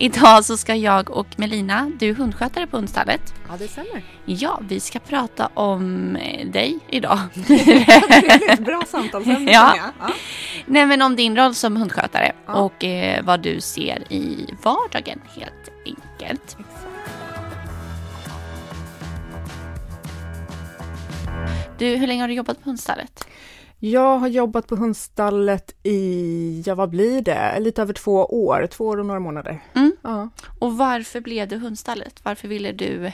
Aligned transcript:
Idag 0.00 0.44
så 0.44 0.56
ska 0.56 0.74
jag 0.74 1.10
och 1.10 1.26
Melina, 1.36 1.90
du 1.98 2.08
är 2.10 2.14
hundskötare 2.14 2.66
på 2.66 2.76
hundstallet. 2.76 3.34
Ja, 3.48 3.54
det 3.58 3.68
stämmer. 3.68 4.02
Ja, 4.24 4.60
vi 4.68 4.80
ska 4.80 4.98
prata 4.98 5.46
om 5.54 6.16
eh, 6.16 6.46
dig 6.48 6.78
idag. 6.88 7.18
Trevligt, 7.46 8.60
bra 8.64 8.82
samtalsämne. 8.86 9.52
Ja. 9.52 9.76
Ja. 10.00 10.08
Nej 10.66 10.86
men 10.86 11.02
om 11.02 11.16
din 11.16 11.36
roll 11.36 11.54
som 11.54 11.76
hundskötare 11.76 12.32
Ja. 12.46 12.52
och 12.54 12.84
eh, 12.84 13.24
vad 13.24 13.40
du 13.40 13.60
ser 13.60 14.12
i 14.12 14.46
vardagen 14.62 15.20
helt 15.34 15.70
enkelt. 15.86 16.56
Du, 21.78 21.96
hur 21.96 22.06
länge 22.06 22.22
har 22.22 22.28
du 22.28 22.34
jobbat 22.34 22.62
på 22.64 22.68
hundstallet? 22.70 23.26
Jag 23.80 24.18
har 24.18 24.28
jobbat 24.28 24.66
på 24.66 24.76
hundstallet 24.76 25.74
i, 25.82 26.62
ja 26.66 26.74
vad 26.74 26.90
blir 26.90 27.22
det, 27.22 27.60
lite 27.60 27.82
över 27.82 27.92
två 27.92 28.24
år, 28.24 28.66
två 28.66 28.86
år 28.86 28.96
och 28.96 29.06
några 29.06 29.20
månader. 29.20 29.62
Mm. 29.74 29.92
Ja. 30.02 30.28
Och 30.58 30.76
varför 30.76 31.20
blev 31.20 31.48
du 31.48 31.56
hundstallet? 31.56 32.20
Varför 32.22 32.48
ville 32.48 32.72
du? 32.72 33.12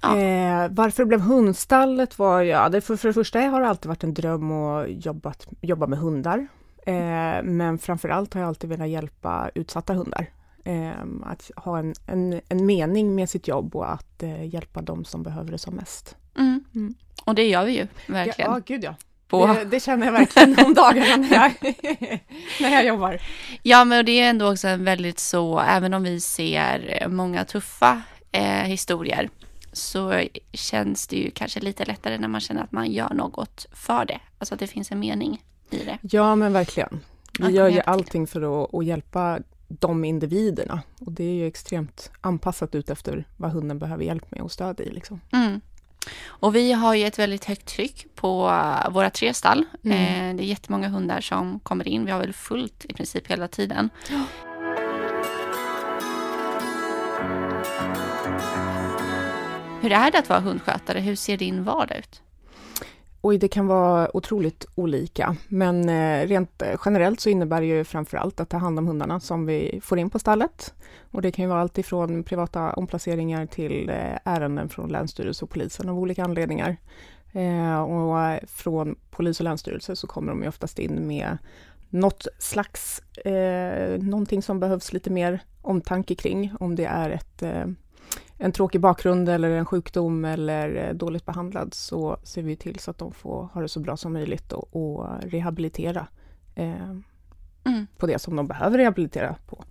Ja. 0.00 0.18
Eh, 0.18 0.68
varför 0.70 1.02
det 1.02 1.06
blev 1.06 1.20
hundstallet 1.20 2.18
var 2.18 2.42
ja, 2.42 2.68
det 2.68 2.80
för, 2.80 2.96
för 2.96 3.08
det 3.08 3.14
första 3.14 3.40
har 3.40 3.60
det 3.60 3.68
alltid 3.68 3.88
varit 3.88 4.04
en 4.04 4.14
dröm 4.14 4.52
att 4.52 5.04
jobbat, 5.04 5.46
jobba 5.60 5.86
med 5.86 5.98
hundar. 5.98 6.46
Eh, 6.86 7.42
men 7.42 7.78
framför 7.78 8.08
allt 8.08 8.34
har 8.34 8.40
jag 8.40 8.48
alltid 8.48 8.70
velat 8.70 8.88
hjälpa 8.88 9.50
utsatta 9.54 9.94
hundar. 9.94 10.30
Eh, 10.64 10.90
att 11.22 11.50
ha 11.56 11.78
en, 11.78 11.94
en, 12.06 12.40
en 12.48 12.66
mening 12.66 13.14
med 13.14 13.30
sitt 13.30 13.48
jobb 13.48 13.76
och 13.76 13.92
att 13.92 14.22
eh, 14.22 14.44
hjälpa 14.44 14.82
dem 14.82 15.04
som 15.04 15.22
behöver 15.22 15.52
det 15.52 15.58
som 15.58 15.74
mest. 15.74 16.16
Mm. 16.38 16.64
Mm. 16.74 16.94
Och 17.24 17.34
det 17.34 17.48
gör 17.48 17.64
vi 17.64 17.76
ju 17.76 17.86
verkligen. 18.06 18.50
Ja, 18.50 18.60
gud 18.66 18.84
ja. 18.84 18.94
På. 19.28 19.46
Det, 19.46 19.64
det 19.64 19.80
känner 19.80 20.06
jag 20.06 20.12
verkligen 20.12 20.66
om 20.66 20.74
dagarna 20.74 21.16
när 21.16 21.34
jag, 21.34 21.52
när 22.60 22.70
jag 22.70 22.86
jobbar. 22.86 23.20
Ja, 23.62 23.84
men 23.84 24.04
det 24.04 24.12
är 24.12 24.30
ändå 24.30 24.52
också 24.52 24.68
en 24.68 24.84
väldigt 24.84 25.18
så, 25.18 25.60
även 25.60 25.94
om 25.94 26.02
vi 26.02 26.20
ser 26.20 27.08
många 27.08 27.44
tuffa 27.44 28.02
eh, 28.32 28.42
historier, 28.42 29.30
så 29.72 30.22
känns 30.52 31.06
det 31.06 31.16
ju 31.16 31.30
kanske 31.30 31.60
lite 31.60 31.84
lättare 31.84 32.18
när 32.18 32.28
man 32.28 32.40
känner 32.40 32.62
att 32.62 32.72
man 32.72 32.92
gör 32.92 33.14
något 33.14 33.66
för 33.72 34.04
det. 34.04 34.20
Alltså 34.38 34.54
att 34.54 34.60
det 34.60 34.66
finns 34.66 34.92
en 34.92 34.98
mening 34.98 35.42
i 35.70 35.78
det. 35.78 35.98
Ja, 36.02 36.34
men 36.34 36.52
verkligen. 36.52 37.00
Vi 37.38 37.50
gör 37.50 37.68
ju 37.68 37.80
allting 37.80 38.26
för 38.26 38.64
att, 38.64 38.74
att 38.74 38.84
hjälpa 38.84 39.38
de 39.68 40.04
individerna. 40.04 40.82
Och 41.00 41.12
det 41.12 41.24
är 41.24 41.34
ju 41.34 41.46
extremt 41.46 42.10
anpassat 42.20 42.74
ut 42.74 42.90
efter 42.90 43.24
vad 43.36 43.50
hunden 43.50 43.78
behöver 43.78 44.04
hjälp 44.04 44.30
med 44.30 44.40
och 44.40 44.52
stöd 44.52 44.80
i. 44.80 44.90
Liksom. 44.90 45.20
Mm. 45.32 45.60
Och 46.26 46.56
vi 46.56 46.72
har 46.72 46.94
ju 46.94 47.04
ett 47.04 47.18
väldigt 47.18 47.44
högt 47.44 47.66
tryck 47.66 48.06
på 48.14 48.48
eh, 48.48 48.90
våra 48.90 49.10
tre 49.10 49.34
stall. 49.34 49.64
Mm. 49.84 49.98
Eh, 49.98 50.36
det 50.36 50.42
är 50.42 50.46
jättemånga 50.46 50.88
hundar 50.88 51.20
som 51.20 51.60
kommer 51.60 51.88
in. 51.88 52.04
Vi 52.04 52.10
har 52.10 52.20
väl 52.20 52.32
fullt 52.32 52.84
i 52.88 52.94
princip 52.94 53.26
hela 53.26 53.48
tiden. 53.48 53.90
Hur 59.80 59.92
är 59.92 60.10
det 60.10 60.18
att 60.18 60.28
vara 60.28 60.40
hundskötare? 60.40 61.00
Hur 61.00 61.16
ser 61.16 61.36
din 61.36 61.64
vardag 61.64 61.98
ut? 61.98 62.22
Oj, 63.20 63.38
det 63.38 63.48
kan 63.48 63.66
vara 63.66 64.16
otroligt 64.16 64.66
olika. 64.74 65.36
Men 65.48 65.88
eh, 65.88 66.26
rent 66.26 66.62
eh, 66.62 66.80
generellt 66.84 67.20
så 67.20 67.28
innebär 67.28 67.60
det 67.60 67.66
ju 67.66 67.84
framför 67.84 68.16
allt 68.16 68.40
att 68.40 68.48
ta 68.48 68.56
hand 68.56 68.78
om 68.78 68.86
hundarna 68.86 69.20
som 69.20 69.46
vi 69.46 69.80
får 69.82 69.98
in 69.98 70.10
på 70.10 70.18
stallet. 70.18 70.74
Och 71.10 71.22
det 71.22 71.32
kan 71.32 71.42
ju 71.44 71.48
vara 71.48 71.60
allt 71.60 71.78
ifrån 71.78 72.22
privata 72.22 72.72
omplaceringar 72.72 73.46
till 73.46 73.88
eh, 73.88 74.18
ärenden 74.24 74.68
från 74.68 74.88
Länsstyrelse 74.88 75.44
och 75.44 75.50
polisen 75.50 75.88
av 75.88 75.98
olika 75.98 76.24
anledningar. 76.24 76.76
Och 77.86 78.48
från 78.48 78.96
polis 79.10 79.40
och 79.40 79.44
länsstyrelse 79.44 79.96
så 79.96 80.06
kommer 80.06 80.32
de 80.32 80.42
ju 80.42 80.48
oftast 80.48 80.78
in 80.78 81.06
med 81.06 81.38
något 81.90 82.26
slags, 82.38 83.02
eh, 83.24 83.98
någonting 84.02 84.42
som 84.42 84.60
behövs 84.60 84.92
lite 84.92 85.10
mer 85.10 85.40
omtanke 85.62 86.14
kring. 86.14 86.52
Om 86.60 86.76
det 86.76 86.84
är 86.84 87.10
ett, 87.10 87.42
eh, 87.42 87.66
en 88.38 88.52
tråkig 88.52 88.80
bakgrund 88.80 89.28
eller 89.28 89.50
en 89.50 89.66
sjukdom 89.66 90.24
eller 90.24 90.88
eh, 90.88 90.94
dåligt 90.94 91.26
behandlad 91.26 91.74
så 91.74 92.16
ser 92.22 92.42
vi 92.42 92.56
till 92.56 92.78
så 92.78 92.90
att 92.90 92.98
de 92.98 93.12
får 93.12 93.48
ha 93.52 93.60
det 93.60 93.68
så 93.68 93.80
bra 93.80 93.96
som 93.96 94.12
möjligt 94.12 94.52
och, 94.52 94.76
och 94.76 95.08
rehabilitera 95.22 96.06
eh, 96.54 96.96
Mm. 97.66 97.86
på 97.98 98.06
det 98.06 98.18
som 98.18 98.36
de 98.36 98.46
behöver 98.46 98.78
rehabilitera 98.78 99.34
på. 99.46 99.64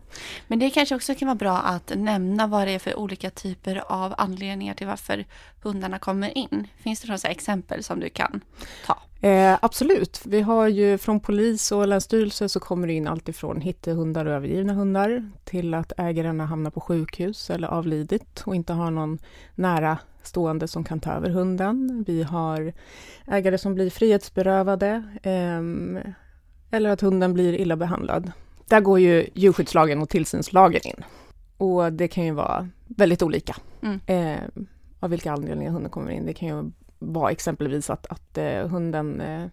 Men 0.48 0.60
det 0.60 0.70
kanske 0.70 0.96
också 0.96 1.16
kan 1.16 1.28
vara 1.28 1.36
bra 1.36 1.58
att 1.58 1.92
nämna 1.96 2.48
vad 2.48 2.68
det 2.68 2.72
är 2.72 2.80
för 2.80 2.96
olika 2.96 3.30
typer 3.30 3.84
av 3.88 4.16
anledningar 4.18 4.74
till 4.74 4.88
varför 4.88 5.26
hundarna 5.62 6.00
kommer 6.00 6.38
in. 6.38 6.68
Finns 6.78 7.02
det 7.02 7.08
några 7.08 7.30
exempel 7.30 7.84
som 7.84 8.00
du 8.00 8.10
kan 8.10 8.42
ta? 8.86 8.98
Eh, 9.28 9.58
absolut. 9.62 10.22
Vi 10.26 10.42
har 10.42 10.68
ju 10.68 10.98
från 10.98 11.20
polis 11.20 11.72
och 11.72 11.88
länsstyrelse 11.88 12.50
så 12.50 12.60
kommer 12.60 12.88
det 12.88 12.94
in 12.94 13.08
allt 13.08 13.30
ifrån 13.30 13.62
hittehundar 13.62 14.26
och 14.26 14.34
övergivna 14.34 14.74
hundar 14.74 15.32
till 15.44 15.74
att 15.74 15.92
ägarna 15.98 16.46
hamnar 16.46 16.72
på 16.72 16.82
sjukhus 16.82 17.50
eller 17.50 17.68
avlidit 17.68 18.44
och 18.46 18.56
inte 18.56 18.74
har 18.74 18.92
någon 18.92 19.20
nära 19.56 19.98
stående 20.24 20.68
som 20.68 20.84
kan 20.84 21.00
ta 21.00 21.12
över 21.12 21.30
hunden. 21.30 22.04
Vi 22.08 22.24
har 22.24 22.74
ägare 23.28 23.58
som 23.58 23.76
blir 23.76 23.90
frihetsberövade 23.90 25.04
ehm, 25.24 26.00
eller 26.72 26.90
att 26.90 27.02
hunden 27.02 27.34
blir 27.34 27.54
illa 27.54 27.76
behandlad. 27.76 28.32
Där 28.68 28.82
går 28.82 29.00
ju 29.00 29.28
djurskyddslagen 29.34 30.02
och 30.02 30.10
tillsynslagen 30.10 30.82
in. 30.86 31.04
Och 31.58 31.94
det 31.94 32.08
kan 32.08 32.26
ju 32.26 32.32
vara 32.32 32.70
väldigt 32.88 33.22
olika 33.24 33.56
Mm. 33.82 34.00
eh, 34.06 34.44
av 35.00 35.10
vilka 35.10 35.32
anledningar 35.32 35.72
hunden 35.72 35.92
kommer 35.92 36.12
in. 36.12 36.26
Det 36.26 36.34
kan 36.34 36.48
ju 36.48 36.72
vara 37.00 37.32
exempelvis 37.32 37.90
att, 37.90 38.06
att 38.08 38.38
eh, 38.38 38.68
hunden 38.68 39.22
eh, 39.22 39.46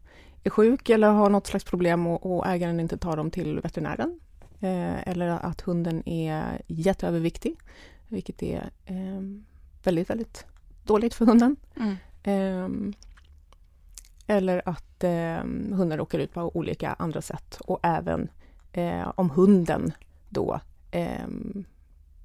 är 0.44 0.50
sjuk 0.50 0.90
eller 0.90 1.08
har 1.10 1.30
något 1.30 1.46
slags 1.46 1.64
problem 1.64 2.06
och, 2.06 2.36
och 2.36 2.46
ägaren 2.46 2.80
inte 2.80 2.96
tar 2.96 3.16
dem 3.16 3.30
till 3.30 3.60
veterinären. 3.60 4.20
Eh, 4.60 5.08
eller 5.08 5.28
att 5.28 5.60
hunden 5.60 6.08
är 6.08 6.62
jätteöverviktig, 6.66 7.56
vilket 8.08 8.42
är 8.42 8.70
eh, 8.84 9.20
väldigt, 9.84 10.10
väldigt 10.10 10.46
dåligt 10.84 11.14
för 11.14 11.26
hunden. 11.26 11.56
Mm. 12.24 12.94
Eller 14.26 14.62
att 14.68 15.04
eh, 15.04 15.36
hunden 15.76 15.98
råkar 15.98 16.18
ut 16.18 16.34
på 16.34 16.56
olika 16.56 16.96
andra 16.98 17.22
sätt 17.22 17.58
och 17.64 17.78
även 17.82 18.28
eh, 18.72 19.12
om 19.14 19.30
hunden 19.30 19.92
då 20.28 20.60
eh, 20.90 21.26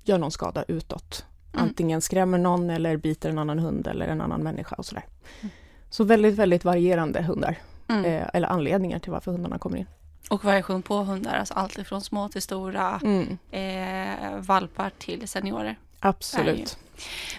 gör 0.04 0.18
någon 0.18 0.32
skada 0.32 0.64
utåt. 0.68 1.26
Mm. 1.54 1.64
Antingen 1.68 2.02
skrämmer 2.02 2.38
någon 2.38 2.70
eller 2.70 2.98
biter 2.98 3.30
en 3.30 3.38
annan 3.40 3.60
hund 3.60 3.88
eller 3.88 4.08
en 4.08 4.22
annan 4.22 4.42
människa 4.44 4.76
och 4.76 4.86
sådär. 4.86 5.06
Mm. 5.42 5.52
Så 5.90 6.04
väldigt, 6.04 6.36
väldigt 6.36 6.66
varierande 6.66 7.22
hundar, 7.22 7.56
Mm. 7.90 8.06
eh, 8.06 8.28
eller 8.34 8.48
anledningar 8.48 9.00
till 9.00 9.12
varför 9.12 9.32
hundarna 9.32 9.58
kommer 9.60 9.78
in. 9.78 9.86
Och 10.30 10.44
variation 10.46 10.82
på 10.82 10.98
hundar, 10.98 11.36
alltså 11.36 11.54
allt 11.54 11.78
ifrån 11.78 12.02
små 12.02 12.30
till 12.30 12.42
stora, 12.42 13.02
Mm, 13.04 13.38
eh, 13.52 14.40
valpar 14.40 14.92
till 14.98 15.28
seniorer. 15.28 15.76
absolut. 16.00 16.78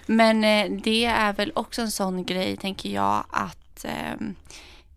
Men 0.05 0.43
eh, 0.43 0.81
det 0.83 1.05
är 1.05 1.33
väl 1.33 1.51
också 1.55 1.81
en 1.81 1.91
sån 1.91 2.23
grej, 2.25 2.57
tänker 2.57 2.89
jag, 2.89 3.23
att 3.29 3.57
ehm, 3.85 4.35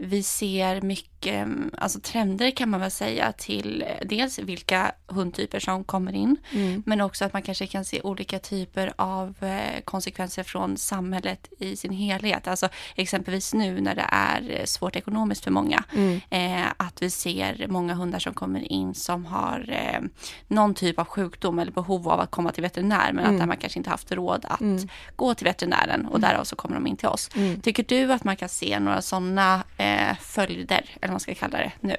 vi 0.04 0.22
ser 0.22 0.80
mycket, 0.80 1.48
alltså 1.78 2.00
trender 2.00 2.50
kan 2.50 2.68
man 2.70 2.80
väl 2.80 2.90
säga 2.90 3.32
till 3.32 3.82
eh, 3.82 4.06
dels 4.08 4.38
vilka 4.38 4.92
hundtyper 5.06 5.60
som 5.60 5.84
kommer 5.84 6.12
in, 6.12 6.36
Mm. 6.52 6.82
men 6.86 7.00
också 7.00 7.24
att 7.24 7.32
man 7.32 7.42
kanske 7.42 7.66
kan 7.66 7.84
se 7.84 8.00
olika 8.00 8.38
typer 8.38 8.92
av 8.96 9.34
eh, 9.44 9.80
konsekvenser 9.84 10.42
från 10.42 10.76
samhället 10.76 11.48
i 11.58 11.76
sin 11.76 11.92
helhet. 11.92 12.48
Alltså 12.48 12.68
exempelvis 12.94 13.54
nu 13.54 13.80
när 13.80 13.94
det 13.94 14.06
är 14.08 14.50
eh, 14.60 14.64
svårt 14.64 14.96
ekonomiskt 14.96 15.44
för 15.44 15.50
många, 15.50 15.84
Mm. 15.94 16.20
eh, 16.30 16.66
att 16.76 17.02
vi 17.02 17.10
ser 17.10 17.66
många 17.68 17.94
hundar 17.94 18.18
som 18.18 18.34
kommer 18.34 18.72
in 18.72 18.94
som 18.94 19.26
har 19.26 19.64
eh, 19.68 20.00
någon 20.48 20.74
typ 20.74 20.98
av 20.98 21.04
sjukdom 21.06 21.58
eller 21.58 21.72
behov 21.72 22.08
av 22.08 22.20
att 22.20 22.30
komma 22.30 22.52
till 22.52 22.62
veterinär, 22.62 23.12
men 23.12 23.24
Mm. 23.24 23.34
att 23.34 23.40
där 23.40 23.46
man 23.46 23.56
kanske 23.56 23.78
inte 23.78 23.90
haft 23.90 24.12
råd 24.12 24.44
att 24.48 24.60
Mm. 24.60 24.88
gå 25.16 25.34
till 25.34 25.44
veterinären 25.44 26.06
och 26.06 26.20
därav 26.20 26.44
så 26.44 26.56
kommer 26.56 26.74
de 26.74 26.86
in 26.86 26.96
till 26.96 27.08
oss. 27.08 27.30
Mm. 27.36 27.60
Tycker 27.60 27.84
du 27.88 28.12
att 28.12 28.24
man 28.24 28.36
kan 28.36 28.48
se 28.48 28.78
några 28.80 29.02
sådana 29.02 29.64
eh, 29.76 29.91
följder, 30.20 30.84
eller 30.94 31.08
vad 31.08 31.10
man 31.10 31.20
ska 31.20 31.34
kalla 31.34 31.58
det 31.58 31.72
nu? 31.80 31.96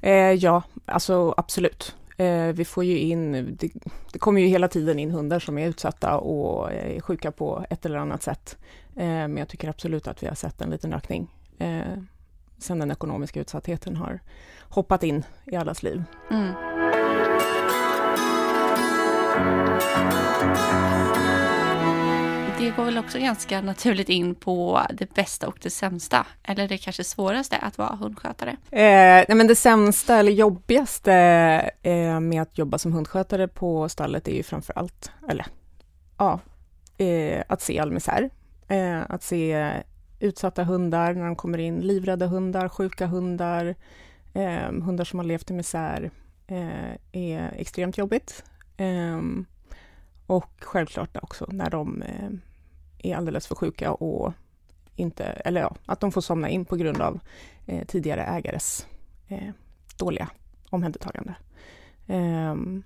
Eh, 0.00 0.32
ja, 0.32 0.62
alltså 0.86 1.34
absolut. 1.36 1.94
Eh, 2.16 2.46
vi 2.46 2.64
får 2.64 2.84
ju 2.84 2.98
in, 2.98 3.32
det, 3.60 3.70
det 4.12 4.18
kommer 4.18 4.40
ju 4.40 4.46
hela 4.46 4.68
tiden 4.68 4.98
in 4.98 5.10
hundar 5.10 5.38
som 5.38 5.58
är 5.58 5.68
utsatta 5.68 6.18
och 6.18 6.72
eh, 6.72 6.96
är 6.96 7.00
sjuka 7.00 7.32
på 7.32 7.64
ett 7.70 7.86
eller 7.86 7.98
annat 7.98 8.22
sätt. 8.22 8.56
Eh, 8.96 9.04
men 9.04 9.36
jag 9.36 9.48
tycker 9.48 9.68
absolut 9.68 10.08
att 10.08 10.22
vi 10.22 10.26
har 10.26 10.34
sett 10.34 10.60
en 10.60 10.70
liten 10.70 10.94
ökning 10.94 11.28
eh, 11.58 12.02
sen 12.58 12.78
den 12.78 12.90
ekonomiska 12.90 13.40
utsattheten 13.40 13.96
har 13.96 14.20
hoppat 14.68 15.02
in 15.02 15.24
i 15.46 15.56
allas 15.56 15.82
liv. 15.82 16.04
Mm. 16.30 16.54
Det 22.60 22.70
går 22.76 22.84
väl 22.84 22.98
också 22.98 23.18
ganska 23.18 23.60
naturligt 23.60 24.08
in 24.08 24.34
på 24.34 24.82
det 24.92 25.14
bästa 25.14 25.48
och 25.48 25.58
det 25.62 25.70
sämsta, 25.70 26.26
eller 26.42 26.68
det 26.68 26.78
kanske 26.78 27.04
svåraste 27.04 27.56
att 27.56 27.78
vara 27.78 27.96
hundskötare. 27.96 28.50
Eh, 28.50 29.24
nej 29.28 29.34
men 29.34 29.46
det 29.46 29.56
sämsta 29.56 30.16
eller 30.16 30.32
jobbigaste 30.32 31.12
eh, 31.82 32.20
med 32.20 32.42
att 32.42 32.58
jobba 32.58 32.78
som 32.78 32.92
hundskötare 32.92 33.48
på 33.48 33.88
stallet 33.88 34.28
är 34.28 34.32
ju 34.32 34.42
framför 34.42 34.78
allt, 34.78 35.10
eller 35.28 35.46
ja, 36.18 36.40
eh, 36.98 37.42
att 37.48 37.62
se 37.62 37.78
all 37.78 37.92
misär. 37.92 38.30
Eh, 38.68 39.00
att 39.08 39.22
se 39.22 39.72
utsatta 40.18 40.64
hundar 40.64 41.14
när 41.14 41.26
de 41.26 41.36
kommer 41.36 41.58
in, 41.58 41.80
livrädda 41.80 42.26
hundar, 42.26 42.68
sjuka 42.68 43.06
hundar, 43.06 43.74
eh, 44.34 44.72
hundar 44.72 45.04
som 45.04 45.18
har 45.18 45.26
levt 45.26 45.50
i 45.50 45.54
misär 45.54 46.10
eh, 46.46 46.94
är 47.12 47.54
extremt 47.56 47.98
jobbigt. 47.98 48.44
Eh, 48.76 49.20
och 50.26 50.52
självklart 50.60 51.16
också 51.22 51.46
när 51.52 51.70
de 51.70 52.02
eh, 52.02 52.30
är 53.02 53.16
alldeles 53.16 53.46
för 53.46 53.54
sjuka 53.54 53.92
och 53.92 54.32
inte, 54.96 55.24
eller 55.24 55.60
ja, 55.60 55.76
att 55.86 56.00
de 56.00 56.12
får 56.12 56.20
somna 56.20 56.48
in 56.48 56.64
på 56.64 56.76
grund 56.76 57.00
av 57.00 57.20
eh, 57.66 57.86
tidigare 57.86 58.24
ägares 58.24 58.86
eh, 59.28 59.50
dåliga 59.96 60.28
omhändertagande. 60.70 61.34
Um, 62.06 62.82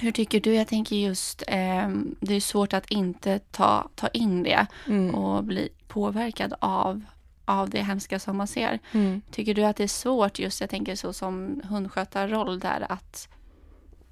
Hur 0.00 0.12
tycker 0.12 0.40
du? 0.40 0.54
Jag 0.54 0.68
tänker 0.68 0.96
just, 0.96 1.42
eh, 1.46 1.88
det 2.20 2.34
är 2.34 2.40
svårt 2.40 2.72
att 2.72 2.90
inte 2.90 3.38
ta, 3.38 3.90
ta 3.94 4.08
in 4.08 4.42
det 4.42 4.66
mm. 4.86 5.14
och 5.14 5.44
bli 5.44 5.68
påverkad 5.88 6.54
av, 6.58 7.02
av 7.44 7.70
det 7.70 7.82
hemska 7.82 8.18
som 8.18 8.36
man 8.36 8.46
ser. 8.46 8.78
Mm. 8.92 9.22
Tycker 9.30 9.54
du 9.54 9.64
att 9.64 9.76
det 9.76 9.84
är 9.84 9.88
svårt, 9.88 10.38
just 10.38 10.60
jag 10.60 10.70
tänker 10.70 10.94
så 10.94 11.12
som 11.12 11.62
hundskötarroll 11.64 12.60
där, 12.60 12.86
att 12.88 13.28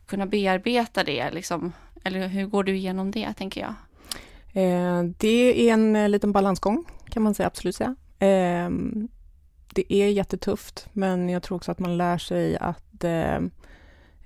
kunna 0.06 0.26
bearbeta 0.26 1.04
det? 1.04 1.30
Liksom? 1.30 1.72
Eller 2.04 2.28
hur 2.28 2.46
går 2.46 2.64
du 2.64 2.76
igenom 2.76 3.10
det, 3.10 3.32
tänker 3.32 3.60
jag? 3.60 3.74
Eh, 4.52 5.02
det 5.16 5.68
är 5.68 5.72
en 5.72 5.96
eh, 5.96 6.08
liten 6.08 6.32
balansgång, 6.32 6.84
kan 7.10 7.22
man 7.22 7.34
säga, 7.34 7.46
absolut 7.46 7.76
säga. 7.76 7.94
Eh, 8.18 8.70
det 9.74 9.92
är 9.92 10.08
jättetufft, 10.08 10.88
men 10.92 11.28
jag 11.28 11.42
tror 11.42 11.56
också 11.56 11.72
att 11.72 11.78
man 11.78 11.96
lär 11.96 12.18
sig 12.18 12.56
att 12.56 13.04
eh, 13.04 13.36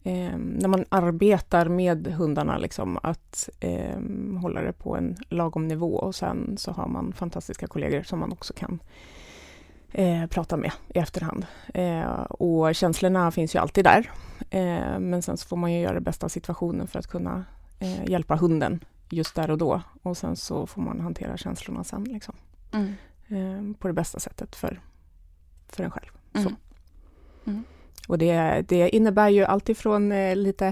eh, 0.02 0.36
när 0.38 0.68
man 0.68 0.84
arbetar 0.88 1.68
med 1.68 2.06
hundarna, 2.06 2.58
liksom, 2.58 2.98
att 3.02 3.48
eh, 3.60 4.00
hålla 4.40 4.60
det 4.60 4.72
på 4.72 4.96
en 4.96 5.16
lagom 5.28 5.68
nivå 5.68 5.94
och 5.96 6.14
sen 6.14 6.54
så 6.58 6.72
har 6.72 6.88
man 6.88 7.12
fantastiska 7.12 7.66
kollegor 7.66 8.02
som 8.02 8.18
man 8.18 8.32
också 8.32 8.52
kan 8.52 8.78
eh, 9.92 10.26
prata 10.26 10.56
med 10.56 10.72
i 10.94 10.98
efterhand. 10.98 11.46
Eh, 11.74 12.22
och 12.22 12.74
känslorna 12.74 13.30
finns 13.30 13.54
ju 13.54 13.58
alltid 13.58 13.84
där. 13.84 14.10
Eh, 14.50 14.98
men 14.98 15.22
sen 15.22 15.36
så 15.36 15.48
får 15.48 15.56
man 15.56 15.72
ju 15.72 15.80
göra 15.80 15.94
det 15.94 16.00
bästa 16.00 16.26
av 16.26 16.28
situationen 16.28 16.86
för 16.86 16.98
att 16.98 17.06
kunna 17.06 17.44
eh, 17.78 18.10
hjälpa 18.10 18.36
hunden 18.36 18.84
just 19.08 19.34
där 19.34 19.50
och 19.50 19.58
då. 19.58 19.82
Och 20.02 20.16
sen 20.16 20.36
så 20.36 20.66
får 20.66 20.82
man 20.82 21.00
hantera 21.00 21.36
känslorna 21.36 21.84
sen. 21.84 22.04
Liksom. 22.04 22.34
Mm. 23.28 23.74
på 23.74 23.88
det 23.88 23.94
bästa 23.94 24.20
sättet 24.20 24.56
för, 24.56 24.80
för 25.68 25.84
en 25.84 25.90
själv. 25.90 26.10
Mm. 26.34 26.56
Mm. 27.46 27.64
Och 28.08 28.18
det, 28.18 28.64
det 28.68 28.88
innebär 28.88 29.28
ju 29.28 29.44
alltifrån 29.44 30.12
eh, 30.12 30.36
lite 30.36 30.66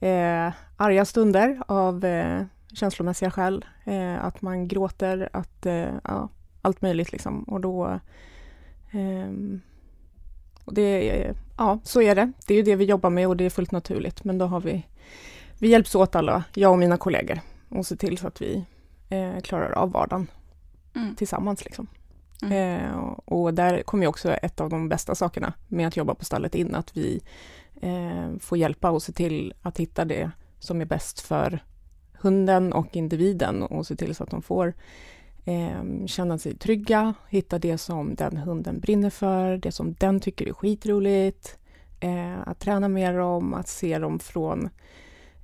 eh, 0.00 0.52
arga 0.76 1.04
stunder 1.04 1.62
av 1.68 2.04
eh, 2.04 2.44
känslomässiga 2.72 3.30
skäl, 3.30 3.64
eh, 3.84 4.24
att 4.24 4.42
man 4.42 4.68
gråter, 4.68 5.28
att 5.32 5.66
eh, 5.66 5.88
ja, 6.04 6.28
allt 6.62 6.82
möjligt 6.82 7.12
liksom. 7.12 7.42
Och 7.42 7.60
då 7.60 8.00
ehm, 8.90 9.60
och 10.64 10.74
det, 10.74 11.34
ja, 11.56 11.78
så 11.82 12.02
är 12.02 12.14
det. 12.14 12.32
Det 12.46 12.54
är 12.54 12.58
ju 12.58 12.62
det 12.62 12.76
vi 12.76 12.84
jobbar 12.84 13.10
med 13.10 13.28
och 13.28 13.36
det 13.36 13.44
är 13.44 13.50
fullt 13.50 13.72
naturligt. 13.72 14.24
Men 14.24 14.38
då 14.38 14.46
har 14.46 14.60
vi, 14.60 14.86
vi 15.58 15.68
hjälps 15.68 15.94
åt 15.94 16.14
alla, 16.14 16.44
jag 16.54 16.72
och 16.72 16.78
mina 16.78 16.96
kollegor, 16.96 17.40
och 17.74 17.86
ser 17.86 17.96
till 17.96 18.18
så 18.18 18.26
att 18.26 18.42
vi 18.42 18.64
eh, 19.08 19.40
klarar 19.40 19.72
av 19.72 19.92
vardagen 19.92 20.26
mm. 20.94 21.16
tillsammans. 21.16 21.64
Liksom. 21.64 21.86
Mm. 22.42 22.80
Eh, 22.84 22.96
och 23.24 23.54
där 23.54 23.82
kommer 23.82 24.06
också 24.06 24.32
ett 24.32 24.60
av 24.60 24.70
de 24.70 24.88
bästa 24.88 25.14
sakerna 25.14 25.52
med 25.68 25.88
att 25.88 25.96
jobba 25.96 26.14
på 26.14 26.24
stallet 26.24 26.54
in, 26.54 26.74
att 26.74 26.96
vi 26.96 27.20
eh, 27.82 28.38
får 28.40 28.58
hjälpa 28.58 28.90
och 28.90 29.02
se 29.02 29.12
till 29.12 29.54
att 29.62 29.78
hitta 29.78 30.04
det 30.04 30.30
som 30.58 30.80
är 30.80 30.84
bäst 30.84 31.20
för 31.20 31.58
hunden 32.12 32.72
och 32.72 32.96
individen 32.96 33.62
och 33.62 33.86
se 33.86 33.96
till 33.96 34.14
så 34.14 34.24
att 34.24 34.30
de 34.30 34.42
får 34.42 34.74
eh, 35.44 36.06
känna 36.06 36.38
sig 36.38 36.56
trygga, 36.56 37.14
hitta 37.28 37.58
det 37.58 37.78
som 37.78 38.14
den 38.14 38.36
hunden 38.36 38.80
brinner 38.80 39.10
för, 39.10 39.56
det 39.56 39.72
som 39.72 39.94
den 39.94 40.20
tycker 40.20 40.48
är 40.48 40.52
skitroligt, 40.52 41.58
eh, 42.00 42.48
att 42.48 42.58
träna 42.58 42.88
med 42.88 43.14
dem, 43.14 43.54
att 43.54 43.68
se 43.68 43.98
dem 43.98 44.18
från 44.18 44.70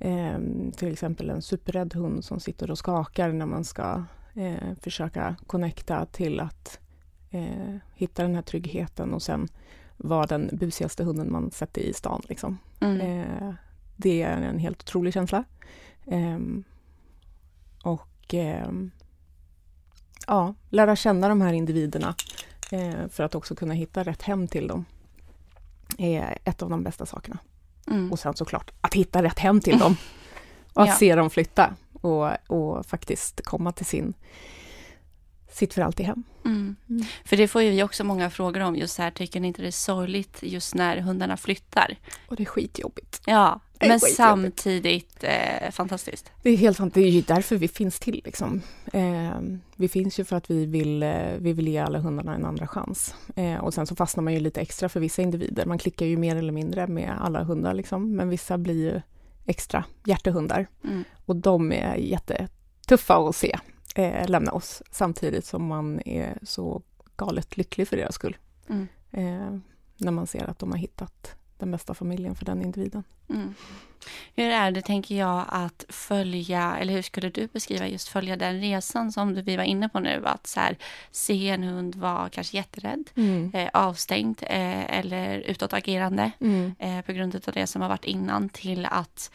eh, 0.00 0.38
till 0.76 0.92
exempel 0.92 1.30
en 1.30 1.42
superrädd 1.42 1.94
hund 1.94 2.24
som 2.24 2.40
sitter 2.40 2.70
och 2.70 2.78
skakar 2.78 3.32
när 3.32 3.46
man 3.46 3.64
ska 3.64 4.04
eh, 4.34 4.74
försöka 4.80 5.36
connecta 5.46 6.06
till 6.06 6.40
att 6.40 6.78
eh, 7.30 7.76
hitta 7.94 8.22
den 8.22 8.34
här 8.34 8.42
tryggheten 8.42 9.14
och 9.14 9.22
sen 9.22 9.48
vara 9.96 10.26
den 10.26 10.50
busigaste 10.52 11.04
hunden 11.04 11.32
man 11.32 11.50
sett 11.50 11.78
i 11.78 11.92
stan. 11.92 12.22
Liksom. 12.28 12.58
Mm. 12.80 13.00
Eh, 13.00 13.54
det 13.96 14.22
är 14.22 14.36
en 14.36 14.58
helt 14.58 14.82
otrolig 14.82 15.14
känsla. 15.14 15.44
Ehm, 16.06 16.64
och 17.84 18.34
ehm, 18.34 18.90
ja, 20.26 20.54
lära 20.70 20.96
känna 20.96 21.28
de 21.28 21.40
här 21.40 21.52
individerna 21.52 22.14
eh, 22.72 23.08
för 23.08 23.22
att 23.24 23.34
också 23.34 23.54
kunna 23.54 23.74
hitta 23.74 24.02
rätt 24.02 24.22
hem 24.22 24.48
till 24.48 24.68
dem 24.68 24.84
är 25.98 26.38
ett 26.44 26.62
av 26.62 26.70
de 26.70 26.82
bästa 26.82 27.06
sakerna. 27.06 27.38
Mm. 27.90 28.12
Och 28.12 28.18
sen 28.18 28.34
såklart 28.36 28.70
att 28.80 28.94
hitta 28.94 29.22
rätt 29.22 29.38
hem 29.38 29.60
till 29.60 29.78
dem 29.78 29.96
och 30.74 30.82
att 30.82 30.88
ja. 30.88 30.94
se 30.94 31.14
dem 31.14 31.30
flytta 31.30 31.74
och, 31.92 32.30
och 32.46 32.86
faktiskt 32.86 33.40
komma 33.44 33.72
till 33.72 33.86
sin 33.86 34.14
sitt 35.52 35.74
för 35.74 35.82
alltid 35.82 36.06
hem. 36.06 36.22
Mm. 36.44 36.76
Mm. 36.88 37.04
För 37.24 37.36
det 37.36 37.48
får 37.48 37.62
ju 37.62 37.70
vi 37.70 37.82
också 37.82 38.04
många 38.04 38.30
frågor 38.30 38.60
om 38.60 38.76
just 38.76 38.98
här, 38.98 39.10
tycker 39.10 39.40
ni 39.40 39.48
inte 39.48 39.62
det 39.62 39.68
är 39.68 39.72
sorgligt 39.72 40.38
just 40.42 40.74
när 40.74 40.96
hundarna 40.96 41.36
flyttar? 41.36 41.96
Och 42.26 42.36
det 42.36 42.42
är 42.42 42.46
skitjobbigt. 42.46 43.22
Ja, 43.26 43.60
men 43.88 44.00
samtidigt 44.00 45.24
eh, 45.24 45.70
fantastiskt. 45.70 46.30
Det 46.42 46.50
är 46.50 46.56
helt 46.56 46.76
sant, 46.76 46.94
det 46.94 47.00
är 47.00 47.10
ju 47.10 47.20
därför 47.20 47.56
vi 47.56 47.68
finns 47.68 47.98
till 47.98 48.22
liksom. 48.24 48.62
Eh, 48.92 49.40
vi 49.76 49.88
finns 49.88 50.20
ju 50.20 50.24
för 50.24 50.36
att 50.36 50.50
vi 50.50 50.66
vill, 50.66 51.02
eh, 51.02 51.32
vi 51.38 51.52
vill 51.52 51.68
ge 51.68 51.78
alla 51.78 51.98
hundarna 51.98 52.34
en 52.34 52.44
andra 52.44 52.66
chans. 52.66 53.14
Eh, 53.36 53.56
och 53.56 53.74
sen 53.74 53.86
så 53.86 53.96
fastnar 53.96 54.24
man 54.24 54.34
ju 54.34 54.40
lite 54.40 54.60
extra 54.60 54.88
för 54.88 55.00
vissa 55.00 55.22
individer. 55.22 55.66
Man 55.66 55.78
klickar 55.78 56.06
ju 56.06 56.16
mer 56.16 56.36
eller 56.36 56.52
mindre 56.52 56.86
med 56.86 57.16
alla 57.20 57.42
hundar 57.42 57.74
liksom, 57.74 58.16
men 58.16 58.28
vissa 58.28 58.58
blir 58.58 58.92
ju 58.92 59.00
extra 59.46 59.84
hjärtehundar. 60.04 60.66
Mm. 60.84 61.04
Och 61.26 61.36
de 61.36 61.72
är 61.72 61.94
jättetuffa 61.94 63.28
att 63.28 63.36
se 63.36 63.58
eh, 63.94 64.28
lämna 64.28 64.52
oss 64.52 64.82
samtidigt 64.90 65.44
som 65.44 65.66
man 65.66 66.00
är 66.00 66.38
så 66.42 66.82
galet 67.16 67.56
lycklig 67.56 67.88
för 67.88 67.96
deras 67.96 68.14
skull. 68.14 68.36
Mm. 68.68 68.88
Eh, 69.10 69.60
när 69.96 70.12
man 70.12 70.26
ser 70.26 70.50
att 70.50 70.58
de 70.58 70.70
har 70.70 70.78
hittat 70.78 71.39
den 71.60 71.70
bästa 71.70 71.94
familjen 71.94 72.34
för 72.34 72.44
den 72.44 72.62
individen. 72.62 73.04
Mm. 73.30 73.54
Hur 74.36 74.50
är 74.50 74.70
det, 74.70 74.82
tänker 74.82 75.14
jag, 75.14 75.44
att 75.48 75.84
följa, 75.88 76.76
eller 76.76 76.92
hur 76.92 77.02
skulle 77.02 77.30
du 77.30 77.46
beskriva 77.46 77.86
just 77.86 78.08
följa 78.08 78.36
den 78.36 78.60
resan 78.60 79.12
som 79.12 79.34
vi 79.34 79.56
var 79.56 79.64
inne 79.64 79.88
på 79.88 80.00
nu, 80.00 80.22
att 80.24 80.46
så 80.46 80.60
här, 80.60 80.76
se 81.10 81.48
en 81.48 81.62
hund 81.62 81.94
vara 81.94 82.28
kanske 82.28 82.56
jätterädd, 82.56 83.10
mm. 83.16 83.50
eh, 83.54 83.68
avstängd 83.72 84.42
eh, 84.42 84.98
eller 84.98 85.38
utåtagerande 85.38 86.30
mm. 86.40 86.74
eh, 86.78 87.00
på 87.00 87.12
grund 87.12 87.34
av 87.34 87.54
det 87.54 87.66
som 87.66 87.82
har 87.82 87.88
varit 87.88 88.04
innan 88.04 88.48
till 88.48 88.86
att 88.86 89.30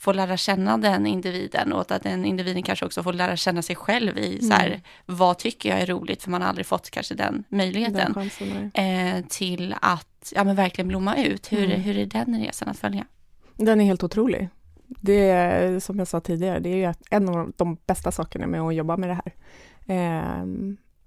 får 0.00 0.14
lära 0.14 0.36
känna 0.36 0.78
den 0.78 1.06
individen 1.06 1.72
och 1.72 1.92
att 1.92 2.02
den 2.02 2.24
individen 2.24 2.62
kanske 2.62 2.86
också 2.86 3.02
får 3.02 3.12
lära 3.12 3.36
känna 3.36 3.62
sig 3.62 3.76
själv 3.76 4.18
i 4.18 4.38
mm. 4.38 4.50
så 4.50 4.54
här, 4.54 4.66
mm. 4.66 4.80
vad 5.06 5.38
tycker 5.38 5.68
jag 5.68 5.80
är 5.80 5.86
roligt 5.86 6.22
för 6.22 6.30
man 6.30 6.42
har 6.42 6.48
aldrig 6.48 6.66
fått 6.66 6.90
kanske 6.90 7.14
den 7.14 7.44
möjligheten 7.48 7.94
den 7.94 8.14
chansen, 8.14 8.70
eh, 8.74 9.24
till 9.28 9.74
att 9.80 10.32
ja, 10.34 10.44
men 10.44 10.56
verkligen 10.56 10.88
blomma 10.88 11.16
ut. 11.16 11.52
Hur, 11.52 11.64
mm. 11.64 11.80
hur 11.80 11.98
är 11.98 12.06
den 12.06 12.40
resan 12.40 12.68
att 12.68 12.78
följa? 12.78 13.06
Den 13.56 13.80
är 13.80 13.84
helt 13.84 14.02
otrolig. 14.02 14.48
Det 14.86 15.30
är 15.30 15.80
som 15.80 15.98
jag 15.98 16.08
sa 16.08 16.20
tidigare, 16.20 16.58
det 16.58 16.84
är 16.84 16.94
en 17.10 17.28
av 17.28 17.52
de 17.56 17.76
bästa 17.86 18.12
sakerna 18.12 18.46
med 18.46 18.60
att 18.60 18.74
jobba 18.74 18.96
med 18.96 19.08
det 19.08 19.14
här. 19.14 19.32
Eh, 19.86 20.44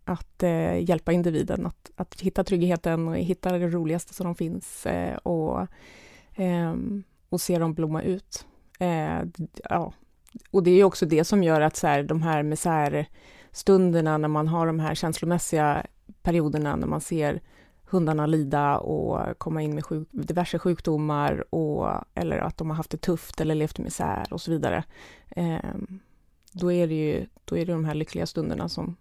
att 0.06 0.44
eh, 0.44 0.90
hjälpa 0.90 1.12
individen 1.12 1.66
att, 1.66 1.92
att 1.96 2.22
hitta 2.22 2.44
tryggheten 2.44 3.08
och 3.08 3.18
hitta 3.18 3.58
det 3.58 3.68
roligaste 3.68 4.14
som 4.14 4.26
de 4.26 4.36
finns 4.36 4.86
eh, 4.86 5.16
och, 5.16 5.68
ehm, 6.36 7.04
och 7.30 7.42
se 7.42 7.60
dem 7.60 7.74
blomma 7.74 8.02
ut. 8.02 8.46
Eh, 8.84 9.24
ja. 9.70 9.94
Och 10.52 10.64
det 10.64 10.72
är 10.72 10.84
också 10.84 11.06
det 11.06 11.24
som 11.24 11.44
gör 11.44 11.62
att 11.62 11.76
så 11.76 11.88
här, 11.88 12.04
de 12.04 12.22
här 12.22 12.44
misärstunderna 12.44 14.18
när 14.18 14.28
man 14.28 14.48
har 14.48 14.68
de 14.68 14.80
här 14.80 14.96
känslomässiga 14.96 15.86
perioderna 16.22 16.76
när 16.76 16.88
man 16.88 17.02
ser 17.02 17.42
hundarna 17.86 18.26
lida 18.26 18.78
och 18.78 19.40
komma 19.40 19.62
in 19.62 19.76
med 19.76 19.86
sjuk 19.86 20.08
diverse 20.12 20.60
sjukdomar 20.60 21.56
och, 21.56 21.90
eller 22.14 22.38
att 22.38 22.58
de 22.58 22.70
har 22.70 22.78
haft 22.78 22.92
det 22.92 22.98
tufft 22.98 23.42
eller 23.42 23.56
levt 23.56 23.80
i 23.80 23.82
misär 23.82 24.34
och 24.34 24.42
så 24.42 24.52
vidare. 24.52 24.84
Eh, 25.30 25.74
då 26.52 26.72
är 26.72 26.88
det 26.88 26.94
ju 26.94 27.26
då 27.46 27.58
är 27.58 27.66
det 27.66 27.72
de 27.72 27.86
här 27.86 27.96
lyckliga 27.96 28.26
stunderna 28.26 28.70
som, 28.70 28.96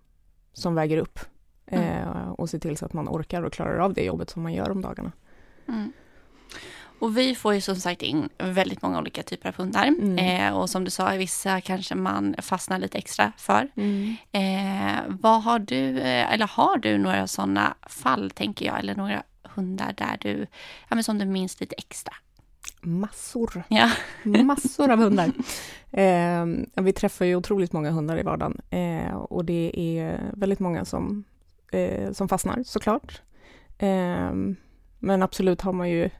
som 0.52 0.74
väger 0.74 0.98
upp 0.98 1.18
mm. 1.66 1.84
eh, 1.84 2.28
och 2.28 2.50
ser 2.50 2.58
till 2.58 2.76
så 2.76 2.86
att 2.86 2.92
man 2.92 3.08
orkar 3.08 3.42
och 3.42 3.52
klarar 3.52 3.78
av 3.78 3.94
det 3.94 4.04
jobbet 4.04 4.30
som 4.30 4.42
man 4.42 4.54
gör 4.54 4.70
om 4.70 4.80
dagarna. 4.80 5.12
Mm. 5.68 5.92
Och 7.02 7.16
vi 7.16 7.34
får 7.34 7.54
ju 7.54 7.60
som 7.60 7.76
sagt 7.76 8.02
in 8.02 8.28
väldigt 8.38 8.82
många 8.82 8.98
olika 8.98 9.22
typer 9.22 9.48
av 9.48 9.54
hundar. 9.56 9.86
Mm. 9.86 10.18
Eh, 10.18 10.58
och 10.58 10.70
som 10.70 10.84
du 10.84 10.90
sa, 10.90 11.10
vissa 11.10 11.60
kanske 11.60 11.94
man 11.94 12.34
fastnar 12.38 12.78
lite 12.78 12.98
extra 12.98 13.32
för. 13.36 13.68
Mm. 13.76 14.16
Eh, 14.32 15.00
vad 15.08 15.42
har 15.42 15.58
du, 15.58 15.98
eh, 15.98 16.32
eller 16.32 16.46
har 16.46 16.76
du 16.76 16.98
några 16.98 17.26
sådana 17.26 17.74
fall, 17.86 18.30
tänker 18.30 18.66
jag, 18.66 18.78
eller 18.78 18.94
några 18.94 19.22
hundar 19.42 19.94
där 19.96 20.18
du, 20.20 20.46
ja 20.88 20.94
men 20.94 21.04
som 21.04 21.18
du 21.18 21.24
minns 21.24 21.60
lite 21.60 21.74
extra? 21.78 22.14
Massor. 22.80 23.64
Ja. 23.68 23.90
Massor 24.42 24.90
av 24.90 24.98
hundar. 24.98 25.32
Eh, 25.90 26.46
vi 26.82 26.92
träffar 26.92 27.24
ju 27.24 27.36
otroligt 27.36 27.72
många 27.72 27.90
hundar 27.90 28.18
i 28.18 28.22
vardagen 28.22 28.60
eh, 28.70 29.14
och 29.14 29.44
det 29.44 29.72
är 29.74 30.20
väldigt 30.32 30.60
många 30.60 30.84
som, 30.84 31.24
eh, 31.72 32.12
som 32.12 32.28
fastnar 32.28 32.62
såklart. 32.62 33.22
Eh, 33.78 34.32
men 34.98 35.22
absolut 35.22 35.60
har 35.60 35.72
man 35.72 35.90
ju 35.90 36.10